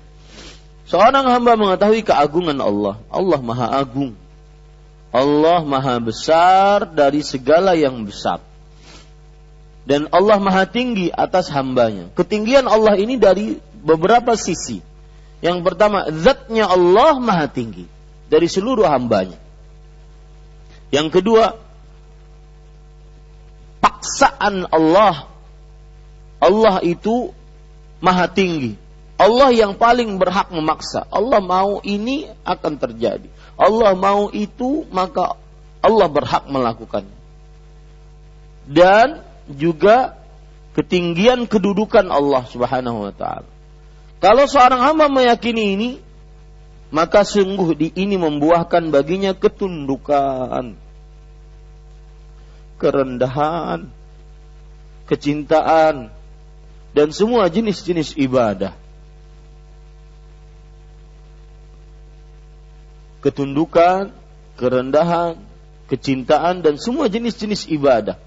Seorang 0.86 1.30
hamba 1.30 1.58
mengetahui 1.58 2.02
keagungan 2.02 2.58
Allah. 2.62 3.02
Allah 3.10 3.40
maha 3.42 3.68
agung. 3.78 4.14
Allah 5.10 5.64
maha 5.64 5.96
besar 6.02 6.90
dari 6.90 7.24
segala 7.24 7.74
yang 7.74 8.06
besar. 8.06 8.44
Dan 9.86 10.10
Allah 10.12 10.42
maha 10.42 10.66
tinggi 10.66 11.14
atas 11.14 11.48
hambanya. 11.54 12.10
Ketinggian 12.18 12.66
Allah 12.66 12.98
ini 12.98 13.16
dari 13.16 13.62
beberapa 13.86 14.34
sisi. 14.36 14.82
Yang 15.44 15.58
pertama, 15.64 16.08
zatnya 16.12 16.70
Allah 16.70 17.20
maha 17.20 17.48
tinggi. 17.52 17.88
Dari 18.26 18.48
seluruh 18.50 18.88
hambanya. 18.88 19.38
Yang 20.90 21.22
kedua, 21.22 21.56
paksaan 23.84 24.70
Allah. 24.72 25.30
Allah 26.40 26.76
itu 26.84 27.34
maha 28.04 28.28
tinggi. 28.30 28.78
Allah 29.16 29.50
yang 29.56 29.80
paling 29.80 30.20
berhak 30.20 30.52
memaksa. 30.52 31.08
Allah 31.08 31.40
mau 31.40 31.80
ini 31.88 32.28
akan 32.44 32.74
terjadi. 32.76 33.32
Allah 33.56 33.96
mau 33.96 34.28
itu 34.36 34.84
maka 34.92 35.40
Allah 35.80 36.08
berhak 36.12 36.44
melakukannya. 36.52 37.16
Dan 38.68 39.24
juga 39.48 40.20
ketinggian 40.76 41.48
kedudukan 41.48 42.04
Allah 42.12 42.44
Subhanahu 42.52 43.08
wa 43.08 43.14
taala. 43.16 43.55
Kalau 44.24 44.48
seorang 44.48 44.82
hamba 44.82 45.12
meyakini 45.12 45.64
ini, 45.76 45.90
maka 46.90 47.28
sungguh 47.28 47.76
di 47.76 47.88
ini 47.94 48.16
membuahkan 48.16 48.88
baginya 48.90 49.36
ketundukan, 49.36 50.80
kerendahan, 52.80 53.92
kecintaan, 55.10 56.10
dan 56.96 57.08
semua 57.12 57.52
jenis-jenis 57.52 58.16
ibadah. 58.16 58.72
Ketundukan, 63.20 64.14
kerendahan, 64.56 65.36
kecintaan, 65.92 66.64
dan 66.64 66.80
semua 66.80 67.10
jenis-jenis 67.12 67.68
ibadah. 67.68 68.22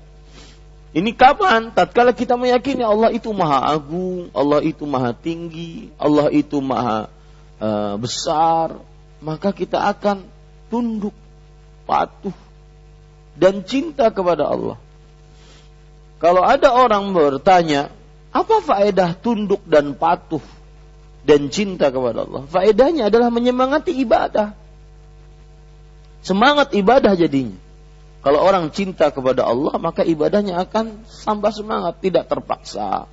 Ini 0.89 1.13
kapan? 1.13 1.69
Tatkala 1.77 2.17
kita 2.17 2.41
meyakini 2.41 2.81
Allah 2.81 3.13
itu 3.13 3.29
maha 3.37 3.77
agung, 3.77 4.33
Allah 4.33 4.65
itu 4.65 4.89
maha 4.89 5.13
tinggi, 5.13 5.93
Allah 6.01 6.33
itu 6.33 6.65
maha 6.65 7.13
uh, 7.61 7.95
besar, 8.01 8.81
maka 9.21 9.53
kita 9.53 9.85
akan 9.85 10.25
tunduk, 10.73 11.13
patuh, 11.85 12.33
dan 13.37 13.61
cinta 13.69 14.09
kepada 14.09 14.49
Allah. 14.49 14.81
Kalau 16.19 16.41
ada 16.41 16.73
orang 16.73 17.13
bertanya, 17.13 17.93
apa 18.33 18.65
faedah 18.65 19.13
tunduk 19.13 19.61
dan 19.69 19.93
patuh 19.93 20.43
dan 21.29 21.53
cinta 21.53 21.93
kepada 21.93 22.25
Allah? 22.25 22.49
Faedahnya 22.49 23.13
adalah 23.13 23.29
menyemangati 23.29 23.93
ibadah. 23.93 24.57
Semangat 26.25 26.73
ibadah 26.73 27.13
jadinya. 27.13 27.68
Kalau 28.19 28.43
orang 28.43 28.75
cinta 28.75 29.15
kepada 29.15 29.47
Allah, 29.47 29.79
maka 29.79 30.03
ibadahnya 30.03 30.59
akan 30.67 31.07
tambah 31.07 31.55
semangat, 31.55 32.03
tidak 32.03 32.27
terpaksa. 32.27 33.07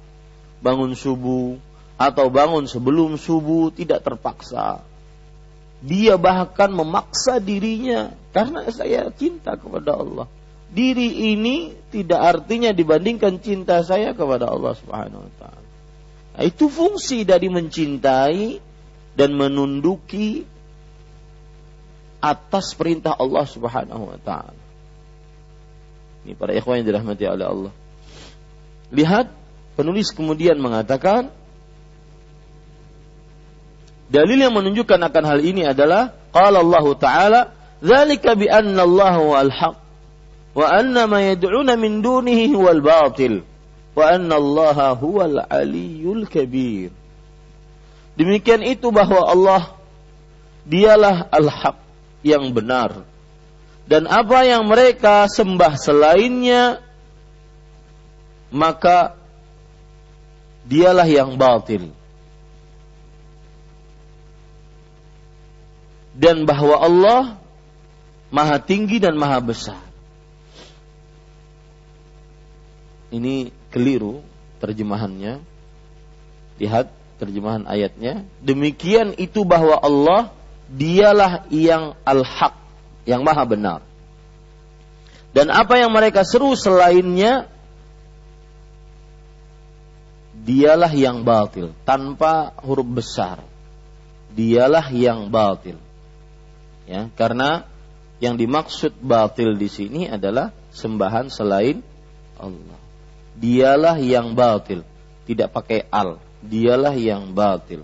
Bangun 0.65 0.97
subuh 0.97 1.61
atau 1.95 2.27
bangun 2.27 2.65
sebelum 2.67 3.15
subuh 3.15 3.71
tidak 3.71 4.03
terpaksa. 4.03 4.83
Dia 5.85 6.17
bahkan 6.17 6.73
memaksa 6.73 7.37
dirinya 7.37 8.17
karena 8.33 8.65
saya 8.73 9.13
cinta 9.13 9.53
kepada 9.55 9.93
Allah. 9.93 10.27
Diri 10.65 11.31
ini 11.31 11.77
tidak 11.93 12.41
artinya 12.41 12.73
dibandingkan 12.73 13.37
cinta 13.39 13.85
saya 13.85 14.17
kepada 14.17 14.49
Allah 14.49 14.73
Subhanahu 14.73 15.29
wa 15.29 15.33
taala. 15.37 15.69
Nah, 16.35 16.43
itu 16.43 16.67
fungsi 16.67 17.23
dari 17.23 17.47
mencintai 17.47 18.59
dan 19.15 19.37
menunduki 19.37 20.43
atas 22.19 22.73
perintah 22.73 23.13
Allah 23.15 23.45
Subhanahu 23.45 24.03
wa 24.09 24.19
taala. 24.19 24.64
Ini 26.25 26.33
para 26.33 26.57
ikhwan 26.57 26.81
yang 26.81 26.89
dirahmati 26.89 27.23
oleh 27.29 27.45
Allah. 27.45 27.73
Lihat 28.89 29.29
penulis 29.77 30.09
kemudian 30.09 30.57
mengatakan 30.57 31.29
dalil 34.09 34.37
yang 34.41 34.53
menunjukkan 34.57 34.97
akan 35.05 35.23
hal 35.25 35.39
ini 35.45 35.69
adalah 35.69 36.17
qala 36.33 36.65
Allah 36.65 36.85
taala 36.97 37.41
dzalika 37.77 38.33
bi 38.33 38.49
anna 38.49 38.81
Allah 38.81 39.15
wal 39.21 39.53
haq 39.53 39.77
wa 40.57 40.65
anna 40.65 41.05
ma 41.05 41.21
yad'una 41.21 41.77
min 41.77 42.01
dunihi 42.01 42.57
huwal 42.57 42.81
batil 42.81 43.45
wa 43.93 44.03
anna 44.09 44.41
Allah 44.41 44.97
huwal 44.97 45.45
aliyul 45.45 46.25
kabir. 46.25 46.89
Demikian 48.17 48.65
itu 48.65 48.89
bahwa 48.89 49.27
Allah 49.29 49.75
dialah 50.65 51.29
al-haq 51.29 51.77
yang 52.25 52.49
benar 52.49 53.05
dan 53.85 54.09
apa 54.09 54.41
yang 54.41 54.65
mereka 54.65 55.29
sembah 55.29 55.73
selainnya 55.77 56.81
maka 58.49 59.13
dialah 60.65 61.05
yang 61.05 61.37
batil. 61.37 61.93
Dan 66.15 66.47
bahwa 66.47 66.79
Allah 66.79 67.21
maha 68.33 68.57
tinggi 68.57 68.97
dan 68.97 69.13
maha 69.19 69.37
besar. 69.43 69.83
Ini 73.13 73.53
keliru 73.69 74.25
terjemahannya. 74.63 75.43
Lihat 76.57 76.87
terjemahan 77.19 77.67
ayatnya. 77.67 78.23
Demikian 78.41 79.13
itu 79.19 79.43
bahwa 79.43 79.77
Allah 79.77 80.31
dialah 80.71 81.45
yang 81.51 81.99
al-haq 82.07 82.64
yang 83.05 83.21
maha 83.21 83.45
benar. 83.45 83.81
Dan 85.31 85.53
apa 85.53 85.77
yang 85.77 85.93
mereka 85.93 86.25
seru 86.25 86.57
selainnya 86.57 87.47
dialah 90.35 90.91
yang 90.93 91.25
batil 91.25 91.73
tanpa 91.87 92.53
huruf 92.61 92.87
besar. 92.87 93.41
Dialah 94.35 94.91
yang 94.91 95.31
batil. 95.31 95.79
Ya, 96.85 97.09
karena 97.15 97.65
yang 98.19 98.37
dimaksud 98.37 98.99
batil 98.99 99.57
di 99.57 99.67
sini 99.71 100.01
adalah 100.07 100.51
sembahan 100.75 101.31
selain 101.31 101.81
Allah. 102.39 102.79
Dialah 103.35 103.99
yang 103.99 104.35
batil, 104.35 104.87
tidak 105.27 105.51
pakai 105.51 105.87
al. 105.91 106.19
Dialah 106.39 106.95
yang 106.95 107.35
batil. 107.35 107.83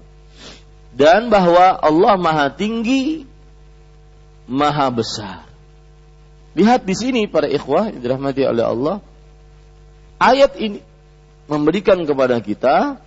Dan 0.91 1.31
bahwa 1.31 1.79
Allah 1.79 2.15
Maha 2.19 2.47
Tinggi 2.51 3.30
maha 4.49 4.87
besar. 4.89 5.45
Lihat 6.51 6.83
di 6.83 6.95
sini 6.95 7.21
para 7.31 7.47
ikhwah 7.47 7.91
yang 7.91 8.01
dirahmati 8.03 8.43
oleh 8.43 8.65
Allah. 8.65 8.95
Ayat 10.21 10.53
ini 10.59 10.83
memberikan 11.47 11.97
kepada 12.05 12.37
kita 12.43 12.99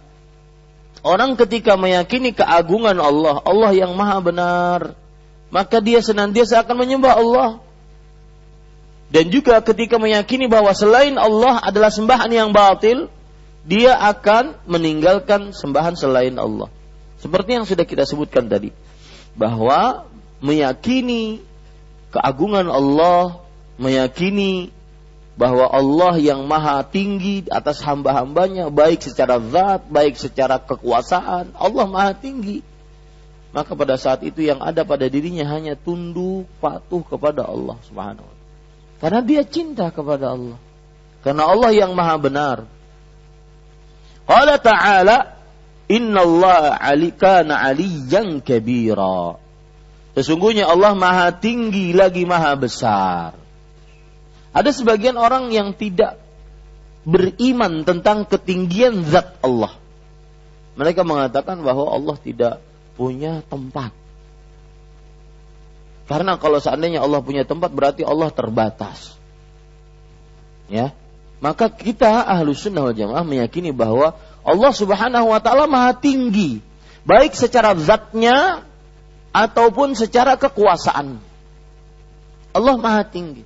orang 1.05 1.37
ketika 1.37 1.77
meyakini 1.77 2.33
keagungan 2.33 2.97
Allah, 2.97 3.38
Allah 3.44 3.73
yang 3.77 3.92
maha 3.94 4.18
benar, 4.25 4.81
maka 5.53 5.79
dia 5.79 6.01
senantiasa 6.01 6.64
akan 6.64 6.77
menyembah 6.83 7.14
Allah. 7.14 7.51
Dan 9.12 9.31
juga 9.31 9.61
ketika 9.62 10.01
meyakini 10.01 10.51
bahwa 10.51 10.75
selain 10.75 11.14
Allah 11.20 11.62
adalah 11.62 11.92
sembahan 11.92 12.33
yang 12.33 12.51
batil, 12.51 13.07
dia 13.62 13.94
akan 13.94 14.59
meninggalkan 14.66 15.55
sembahan 15.55 15.94
selain 15.94 16.35
Allah. 16.40 16.66
Seperti 17.23 17.55
yang 17.55 17.64
sudah 17.68 17.87
kita 17.87 18.03
sebutkan 18.03 18.51
tadi, 18.51 18.75
bahwa 19.38 20.09
meyakini 20.44 21.40
keagungan 22.12 22.68
Allah, 22.68 23.40
meyakini 23.80 24.68
bahwa 25.35 25.66
Allah 25.66 26.14
yang 26.20 26.44
maha 26.44 26.85
tinggi 26.85 27.48
atas 27.48 27.80
hamba-hambanya, 27.83 28.68
baik 28.68 29.02
secara 29.02 29.40
zat, 29.40 29.88
baik 29.88 30.14
secara 30.20 30.61
kekuasaan, 30.61 31.57
Allah 31.57 31.87
maha 31.88 32.12
tinggi. 32.12 32.61
Maka 33.50 33.72
pada 33.78 33.96
saat 33.96 34.20
itu 34.26 34.44
yang 34.44 34.61
ada 34.61 34.83
pada 34.83 35.07
dirinya 35.07 35.47
hanya 35.47 35.78
tunduk 35.78 36.47
patuh 36.59 37.03
kepada 37.07 37.47
Allah 37.47 37.78
Subhanahu 37.86 38.26
wa 38.26 38.36
Karena 38.99 39.20
dia 39.22 39.42
cinta 39.47 39.95
kepada 39.95 40.34
Allah. 40.34 40.59
Karena 41.22 41.47
Allah 41.47 41.70
yang 41.70 41.95
maha 41.95 42.14
benar. 42.18 42.59
Qala 44.26 44.59
ta'ala, 44.59 45.38
Inna 45.86 46.20
Allah 46.24 46.78
alikana 46.82 47.62
aliyan 47.62 48.42
kabira. 48.42 49.43
Sesungguhnya 50.15 50.71
Allah 50.71 50.95
maha 50.95 51.35
tinggi 51.35 51.91
lagi 51.91 52.23
maha 52.23 52.55
besar. 52.55 53.35
Ada 54.55 54.71
sebagian 54.71 55.19
orang 55.19 55.51
yang 55.51 55.75
tidak 55.75 56.23
beriman 57.03 57.83
tentang 57.83 58.23
ketinggian 58.23 59.03
zat 59.11 59.35
Allah. 59.43 59.75
Mereka 60.79 61.03
mengatakan 61.03 61.59
bahwa 61.67 61.91
Allah 61.91 62.15
tidak 62.23 62.62
punya 62.95 63.43
tempat. 63.51 63.91
Karena 66.07 66.39
kalau 66.39 66.62
seandainya 66.62 67.03
Allah 67.03 67.19
punya 67.19 67.43
tempat 67.43 67.75
berarti 67.75 68.07
Allah 68.07 68.31
terbatas. 68.31 69.19
Ya. 70.71 70.95
Maka 71.43 71.69
kita 71.69 72.25
ahlu 72.25 72.55
sunnah 72.55 72.89
wal 72.89 72.97
jamaah 72.97 73.27
meyakini 73.27 73.75
bahwa 73.75 74.17
Allah 74.47 74.73
subhanahu 74.73 75.35
wa 75.35 75.41
ta'ala 75.43 75.67
maha 75.67 75.93
tinggi. 75.97 76.62
Baik 77.05 77.37
secara 77.37 77.77
zatnya 77.77 78.65
ataupun 79.35 79.99
secara 79.99 80.39
kekuasaan. 80.39 81.18
Allah 82.55 82.76
Maha 82.78 83.03
Tinggi. 83.03 83.43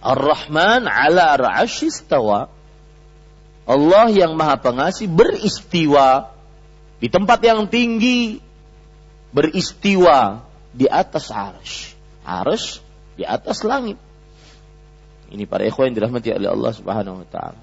Ar-Rahman 0.00 0.88
ala 0.88 1.36
ra'asyistawa. 1.36 2.48
Allah 3.66 4.06
yang 4.14 4.38
maha 4.38 4.62
pengasih 4.62 5.10
beristiwa 5.10 6.30
di 7.02 7.10
tempat 7.10 7.42
yang 7.42 7.66
tinggi 7.66 8.38
beristiwa 9.34 10.46
di 10.70 10.86
atas 10.86 11.34
arsh. 11.34 11.98
Arsh 12.22 12.78
di 13.18 13.26
atas 13.26 13.66
langit. 13.66 13.98
Ini 15.34 15.50
para 15.50 15.66
ikhwan 15.66 15.90
yang 15.90 15.98
dirahmati 15.98 16.30
oleh 16.30 16.46
Allah 16.54 16.72
Subhanahu 16.78 17.26
wa 17.26 17.28
taala. 17.28 17.60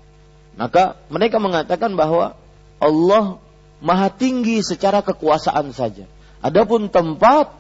Maka 0.60 1.00
mereka 1.08 1.40
mengatakan 1.40 1.96
bahwa 1.96 2.36
Allah 2.84 3.40
maha 3.80 4.12
tinggi 4.12 4.60
secara 4.60 5.00
kekuasaan 5.00 5.72
saja. 5.72 6.04
Adapun 6.44 6.92
tempat 6.92 7.56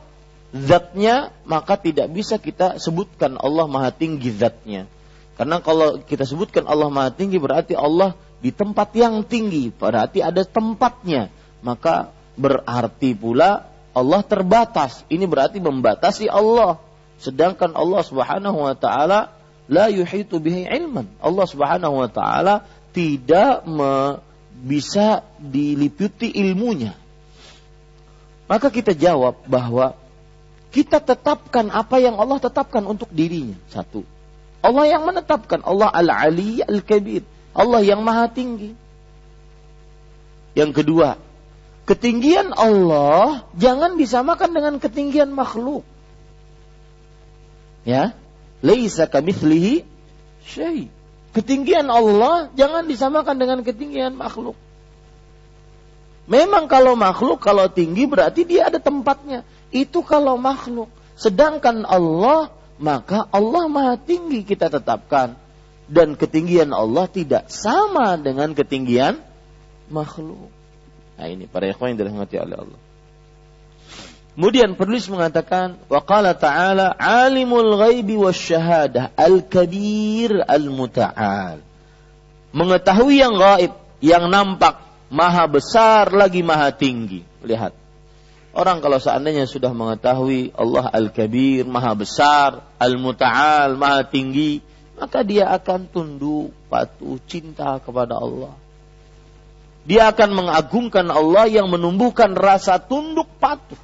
zatnya 0.52 1.32
maka 1.48 1.80
tidak 1.80 2.12
bisa 2.12 2.36
kita 2.36 2.78
sebutkan 2.78 3.40
Allah 3.40 3.66
maha 3.66 3.96
tinggi 3.96 4.30
zatnya. 4.36 4.92
Karena 5.40 5.64
kalau 5.64 6.04
kita 6.04 6.28
sebutkan 6.28 6.68
Allah 6.68 6.92
maha 6.92 7.10
tinggi 7.10 7.40
berarti 7.40 7.74
Allah 7.74 8.14
di 8.44 8.52
tempat 8.52 8.92
yang 8.94 9.24
tinggi, 9.24 9.72
berarti 9.72 10.20
ada 10.20 10.44
tempatnya. 10.44 11.32
Maka 11.64 12.12
berarti 12.36 13.16
pula 13.16 13.72
Allah 13.96 14.22
terbatas. 14.22 15.08
Ini 15.08 15.24
berarti 15.24 15.64
membatasi 15.64 16.28
Allah. 16.28 16.78
Sedangkan 17.24 17.72
Allah 17.72 18.04
Subhanahu 18.04 18.68
wa 18.68 18.76
taala 18.76 19.32
la 19.72 19.88
yuhitu 19.88 20.44
bihi 20.44 20.68
ilman. 20.68 21.08
Allah 21.24 21.46
Subhanahu 21.48 22.04
wa 22.04 22.10
taala 22.12 22.68
tidak 22.92 23.64
bisa 24.60 25.24
diliputi 25.40 26.30
ilmunya. 26.36 27.00
Maka 28.48 28.68
kita 28.68 28.92
jawab 28.92 29.40
bahwa 29.48 29.96
kita 30.74 30.98
tetapkan 31.00 31.70
apa 31.70 32.02
yang 32.02 32.18
Allah 32.18 32.42
tetapkan 32.42 32.84
untuk 32.84 33.08
dirinya. 33.14 33.56
Satu. 33.70 34.02
Allah 34.64 34.86
yang 34.90 35.04
menetapkan. 35.06 35.62
Allah 35.62 35.92
al-ali 35.94 36.64
al-kabir. 36.64 37.22
Allah 37.54 37.86
yang 37.86 38.02
maha 38.02 38.26
tinggi. 38.32 38.74
Yang 40.58 40.82
kedua, 40.82 41.22
ketinggian 41.86 42.54
Allah 42.54 43.46
jangan 43.58 43.98
disamakan 43.98 44.50
dengan 44.54 44.74
ketinggian 44.82 45.30
makhluk. 45.34 45.86
Ya, 47.84 48.16
laisa 48.64 49.06
kamitslihi 49.06 49.84
syai. 50.46 50.88
Ketinggian 51.34 51.90
Allah 51.90 52.54
jangan 52.54 52.86
disamakan 52.86 53.36
dengan 53.42 53.60
ketinggian 53.66 54.14
makhluk. 54.14 54.54
Memang 56.24 56.72
kalau 56.72 56.96
makhluk 56.96 57.44
kalau 57.44 57.68
tinggi 57.68 58.08
berarti 58.08 58.48
dia 58.48 58.72
ada 58.72 58.80
tempatnya. 58.80 59.44
Itu 59.74 60.06
kalau 60.06 60.40
makhluk. 60.40 60.88
Sedangkan 61.20 61.84
Allah 61.84 62.52
maka 62.80 63.28
Allah 63.30 63.68
maha 63.68 63.96
tinggi 64.00 64.42
kita 64.48 64.72
tetapkan 64.72 65.36
dan 65.92 66.16
ketinggian 66.16 66.72
Allah 66.72 67.06
tidak 67.12 67.52
sama 67.52 68.16
dengan 68.16 68.56
ketinggian 68.56 69.20
makhluk. 69.92 70.50
Nah 71.20 71.28
ini 71.30 71.46
para 71.46 71.70
ikhwan 71.70 71.94
yang 71.94 72.00
dirahmati 72.08 72.36
oleh 72.40 72.58
Allah. 72.58 72.80
Kemudian 74.34 74.74
penulis 74.74 75.06
mengatakan 75.14 75.78
wa 75.86 76.02
qala 76.02 76.34
ta'ala 76.34 76.98
alimul 76.98 77.78
ghaibi 77.78 78.18
wasyahadah 78.18 79.14
al-kabir 79.14 80.42
al-muta'al. 80.42 81.62
Mengetahui 82.54 83.22
yang 83.22 83.38
gaib, 83.38 83.78
yang 84.02 84.34
nampak, 84.34 84.82
maha 85.14 85.46
besar 85.46 86.10
lagi 86.10 86.42
maha 86.42 86.74
tinggi. 86.74 87.22
Lihat. 87.46 87.78
Orang 88.54 88.82
kalau 88.82 88.98
seandainya 88.98 89.46
sudah 89.46 89.74
mengetahui 89.74 90.54
Allah 90.58 90.90
al-kabir, 90.90 91.66
maha 91.66 91.94
besar, 91.94 92.66
al-muta'al, 92.78 93.78
maha 93.78 94.06
tinggi, 94.06 94.62
maka 94.98 95.26
dia 95.26 95.50
akan 95.54 95.90
tunduk, 95.90 96.54
patuh, 96.70 97.18
cinta 97.26 97.78
kepada 97.82 98.18
Allah. 98.18 98.54
Dia 99.84 100.14
akan 100.14 100.30
mengagungkan 100.38 101.10
Allah 101.10 101.50
yang 101.50 101.68
menumbuhkan 101.70 102.34
rasa 102.38 102.78
tunduk 102.78 103.26
patuh. 103.42 103.78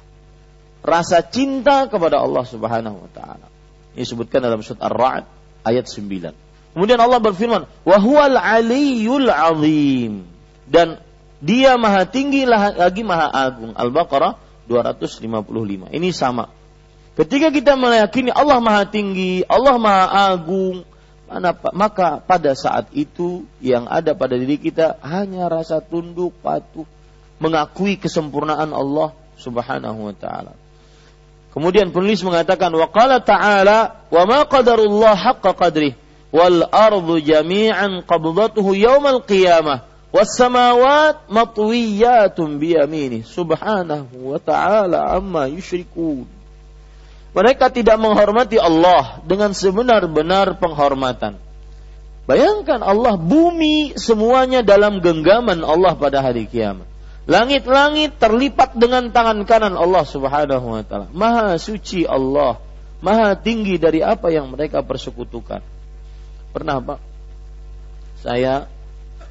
Rasa 0.80 1.20
cinta 1.20 1.90
kepada 1.90 2.22
Allah 2.22 2.46
subhanahu 2.46 3.04
wa 3.04 3.10
ta'ala. 3.12 3.46
Ini 3.92 4.00
disebutkan 4.06 4.40
dalam 4.40 4.64
surat 4.64 4.80
Ar-Ra'd 4.86 5.24
ayat 5.66 5.84
9. 5.84 6.32
Kemudian 6.72 6.96
Allah 7.02 7.20
berfirman, 7.20 7.68
"Wa 7.84 7.98
aliyul 8.00 9.28
azim." 9.28 10.24
Dan 10.70 11.09
dia 11.40 11.80
maha 11.80 12.04
tinggi 12.04 12.44
lagi 12.44 13.00
maha 13.00 13.32
agung. 13.32 13.72
Al-Baqarah 13.72 14.36
255. 14.68 15.88
Ini 15.90 16.08
sama. 16.12 16.52
Ketika 17.16 17.48
kita 17.50 17.74
meyakini 17.74 18.30
Allah 18.30 18.60
maha 18.60 18.84
tinggi, 18.86 19.42
Allah 19.48 19.76
maha 19.80 20.06
agung, 20.36 20.84
maka 21.74 22.20
pada 22.22 22.52
saat 22.52 22.92
itu 22.92 23.48
yang 23.58 23.88
ada 23.88 24.12
pada 24.12 24.36
diri 24.36 24.60
kita 24.60 25.00
hanya 25.02 25.48
rasa 25.48 25.80
tunduk 25.80 26.36
patuh 26.44 26.86
mengakui 27.40 27.96
kesempurnaan 27.96 28.70
Allah 28.70 29.16
Subhanahu 29.40 30.12
wa 30.12 30.14
taala. 30.14 30.52
Kemudian 31.50 31.90
penulis 31.90 32.22
mengatakan 32.22 32.70
wa 32.70 32.86
qala 32.86 33.18
ta'ala 33.18 34.06
wa 34.06 34.22
ma 34.22 34.46
qadarullah 34.46 35.18
haqqa 35.18 35.50
qadrih 35.58 35.98
wal 36.30 36.62
ardu 36.70 37.18
jami'an 37.18 38.06
qabdatuhu 38.06 38.78
yaumal 38.78 39.26
qiyamah 39.26 39.89
was 40.10 40.34
samawat 40.34 41.30
matwiyatun 41.30 42.58
bi 42.58 42.74
yaminih 42.74 43.22
subhanahu 43.22 44.34
wa 44.34 44.38
ta'ala 44.42 45.14
amma 45.14 45.46
yusyrikun 45.46 46.26
mereka 47.30 47.70
tidak 47.70 47.94
menghormati 47.94 48.58
Allah 48.58 49.22
dengan 49.22 49.54
sebenar-benar 49.54 50.58
penghormatan. 50.58 51.38
Bayangkan 52.26 52.82
Allah 52.82 53.14
bumi 53.14 53.94
semuanya 53.94 54.66
dalam 54.66 54.98
genggaman 54.98 55.62
Allah 55.62 55.94
pada 55.94 56.22
hari 56.22 56.50
kiamat. 56.50 56.86
Langit-langit 57.30 58.18
terlipat 58.18 58.74
dengan 58.74 59.14
tangan 59.14 59.46
kanan 59.46 59.78
Allah 59.78 60.02
Subhanahu 60.02 60.66
wa 60.74 60.82
taala. 60.82 61.06
Maha 61.14 61.54
suci 61.62 62.02
Allah, 62.02 62.58
maha 62.98 63.38
tinggi 63.38 63.78
dari 63.78 64.02
apa 64.02 64.34
yang 64.34 64.50
mereka 64.50 64.82
persekutukan. 64.82 65.62
Pernah 66.50 66.82
Pak 66.82 66.98
saya 68.20 68.66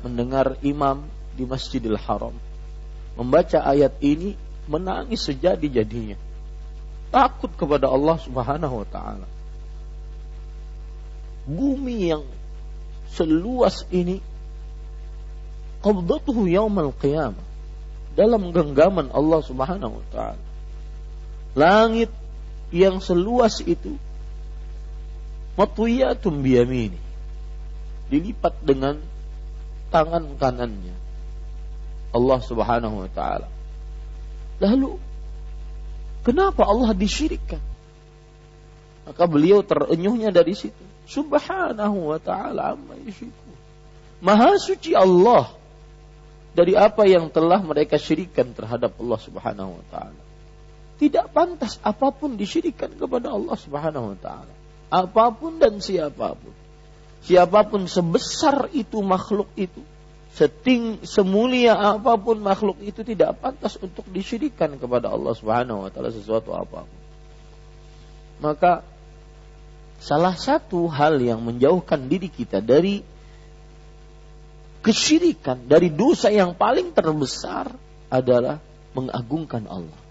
mendengar 0.06 0.56
imam 0.64 1.06
di 1.36 1.44
Masjidil 1.48 2.00
Haram 2.00 2.36
membaca 3.20 3.60
ayat 3.64 3.96
ini 4.00 4.36
menangis 4.70 5.26
sejadi-jadinya 5.28 6.16
takut 7.10 7.50
kepada 7.58 7.90
Allah 7.90 8.18
Subhanahu 8.22 8.86
wa 8.86 8.88
taala. 8.88 9.28
Bumi 11.50 12.14
yang 12.14 12.24
seluas 13.10 13.90
ini 13.90 14.22
qabdatuhu 15.82 16.46
yaumal 16.46 16.94
qiyamah 16.94 17.46
dalam 18.14 18.54
genggaman 18.54 19.10
Allah 19.10 19.42
Subhanahu 19.42 20.00
wa 20.00 20.06
taala. 20.14 20.44
Langit 21.58 22.14
yang 22.70 23.02
seluas 23.02 23.66
itu 23.66 23.98
matwiyatum 25.58 26.46
biyamini 26.46 27.02
dilipat 28.14 28.54
dengan 28.62 29.02
tangan 29.90 30.26
kanannya 30.38 30.96
Allah 32.16 32.40
Subhanahu 32.42 33.06
wa 33.06 33.10
taala. 33.12 33.50
Lalu 34.60 35.10
Kenapa 36.24 36.68
Allah 36.68 36.92
disyirikkan? 36.92 37.64
Maka 39.08 39.24
beliau 39.26 39.64
terenyuhnya 39.64 40.30
dari 40.30 40.54
situ. 40.54 40.84
Subhanahu 41.10 42.14
wa 42.14 42.20
ta'ala 42.22 42.78
amma 42.78 42.94
yusyriku. 43.02 43.52
Maha 44.22 44.60
suci 44.60 44.94
Allah 44.94 45.50
dari 46.54 46.76
apa 46.76 47.08
yang 47.08 47.32
telah 47.32 47.64
mereka 47.64 47.96
syirikan 47.96 48.52
terhadap 48.52 48.94
Allah 49.00 49.20
Subhanahu 49.24 49.80
wa 49.80 49.86
taala. 49.90 50.22
Tidak 51.00 51.32
pantas 51.32 51.80
apa 51.80 52.12
pun 52.12 52.36
disyirikan 52.36 52.92
kepada 52.94 53.32
Allah 53.32 53.56
Subhanahu 53.56 54.14
wa 54.14 54.18
taala. 54.20 54.54
Apa 54.92 55.32
pun 55.32 55.58
dan 55.58 55.80
siapa 55.80 56.36
pun. 56.36 56.54
Siapa 57.24 57.68
pun 57.68 57.86
sebesar 57.86 58.72
itu 58.72 59.04
makhluk 59.04 59.52
itu 59.60 59.84
seting 60.30 61.04
semulia 61.04 61.76
apa 61.76 62.16
pun 62.16 62.40
makhluk 62.40 62.80
itu 62.80 63.02
tidak 63.04 63.42
pantas 63.42 63.76
untuk 63.82 64.06
disyirikan 64.08 64.78
kepada 64.80 65.12
Allah 65.12 65.36
Subhanahu 65.36 65.84
wa 65.84 65.90
taala 65.92 66.14
sesuatu 66.14 66.56
apa 66.56 66.86
pun. 66.88 67.00
Maka 68.40 68.88
salah 70.00 70.38
satu 70.40 70.88
hal 70.88 71.20
yang 71.20 71.44
menjauhkan 71.44 72.08
diri 72.08 72.32
kita 72.32 72.64
dari 72.64 73.04
kesyirikan, 74.80 75.68
dari 75.68 75.92
dosa 75.92 76.32
yang 76.32 76.56
paling 76.56 76.96
terbesar 76.96 77.76
adalah 78.08 78.64
mengagungkan 78.96 79.68
Allah. 79.68 80.02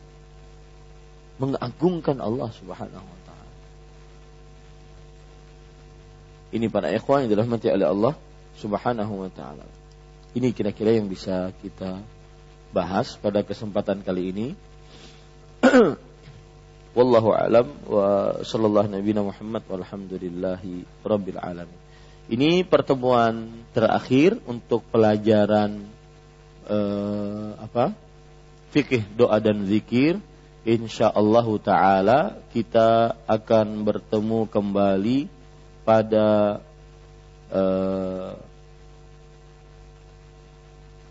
Mengagungkan 1.40 2.20
Allah 2.20 2.52
Subhanahu 2.52 3.06
wa 3.06 3.20
taala. 3.24 3.54
Ini 6.48 6.72
para 6.72 6.88
ikhwan 6.88 7.28
yang 7.28 7.30
dirahmati 7.36 7.68
oleh 7.68 7.84
Allah 7.84 8.14
Subhanahu 8.56 9.20
wa 9.20 9.30
taala. 9.30 9.68
Ini 10.32 10.52
kira-kira 10.56 10.96
yang 10.96 11.08
bisa 11.08 11.52
kita 11.60 12.00
bahas 12.72 13.16
pada 13.20 13.44
kesempatan 13.44 14.00
kali 14.00 14.32
ini. 14.32 14.46
Wallahu 16.96 17.30
alam 17.36 17.68
wa 17.84 18.40
sallallahu 18.40 18.90
nabiyana 18.90 19.28
Muhammad 19.28 19.62
walhamdulillahi 19.68 21.04
rabbil 21.04 21.38
alamin. 21.38 21.78
Ini 22.28 22.64
pertemuan 22.64 23.48
terakhir 23.72 24.36
untuk 24.44 24.84
pelajaran 24.88 25.84
eh, 26.68 27.50
apa? 27.56 27.92
Fikih 28.72 29.04
doa 29.16 29.40
dan 29.40 29.64
zikir. 29.64 30.20
Insyaallah 30.68 31.46
taala 31.64 32.36
kita 32.52 33.16
akan 33.24 33.84
bertemu 33.84 34.44
kembali 34.52 35.37
pada 35.88 36.60
eh, 37.48 38.32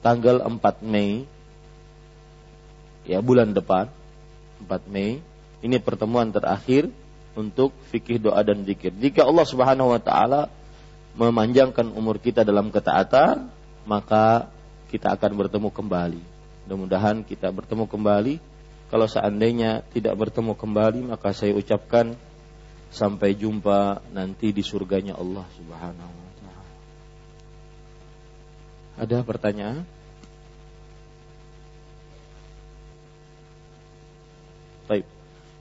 tanggal 0.05 0.45
4 0.45 0.85
Mei 0.85 1.25
ya 3.09 3.25
bulan 3.25 3.57
depan 3.57 3.89
4 4.61 4.93
Mei 4.93 5.17
ini 5.65 5.81
pertemuan 5.81 6.29
terakhir 6.29 6.93
untuk 7.33 7.73
fikih 7.89 8.21
doa 8.21 8.41
dan 8.45 8.61
zikir. 8.65 8.93
Jika 8.93 9.25
Allah 9.25 9.45
Subhanahu 9.45 9.93
wa 9.93 10.01
taala 10.01 10.49
memanjangkan 11.17 11.93
umur 11.97 12.21
kita 12.21 12.45
dalam 12.45 12.69
ketaatan, 12.69 13.49
maka 13.89 14.49
kita 14.93 15.17
akan 15.17 15.33
bertemu 15.37 15.69
kembali. 15.73 16.21
Mudah-mudahan 16.65 17.25
kita 17.25 17.49
bertemu 17.49 17.89
kembali. 17.89 18.35
Kalau 18.93 19.09
seandainya 19.09 19.85
tidak 19.93 20.13
bertemu 20.17 20.53
kembali, 20.53 20.99
maka 21.09 21.33
saya 21.33 21.57
ucapkan 21.57 22.13
sampai 22.91 23.35
jumpa 23.35 24.01
nanti 24.15 24.55
di 24.55 24.63
surganya 24.63 25.15
Allah 25.19 25.45
Subhanahu 25.55 26.13
wa 26.13 26.31
taala. 26.39 26.65
Ada 29.03 29.17
pertanyaan? 29.27 29.83
Baik. 34.87 35.05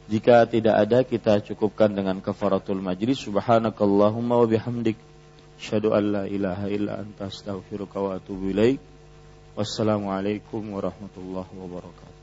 Jika 0.06 0.46
tidak 0.46 0.74
ada 0.78 0.98
kita 1.02 1.42
cukupkan 1.42 1.90
dengan 1.90 2.22
kafaratul 2.22 2.78
majlis 2.78 3.18
subhanakallahumma 3.26 4.38
wa 4.38 4.46
bihamdik 4.46 4.94
Asyhadu 5.56 5.96
an 5.96 6.12
la 6.12 6.24
ilaha 6.28 6.68
illa 6.68 7.00
anta 7.00 7.32
astaghfiruka 7.32 7.96
wa 7.96 8.20
atubu 8.20 8.52
ilaik. 8.52 8.76
Wassalamualaikum 9.56 10.60
warahmatullahi 10.76 11.48
wabarakatuh. 11.48 12.15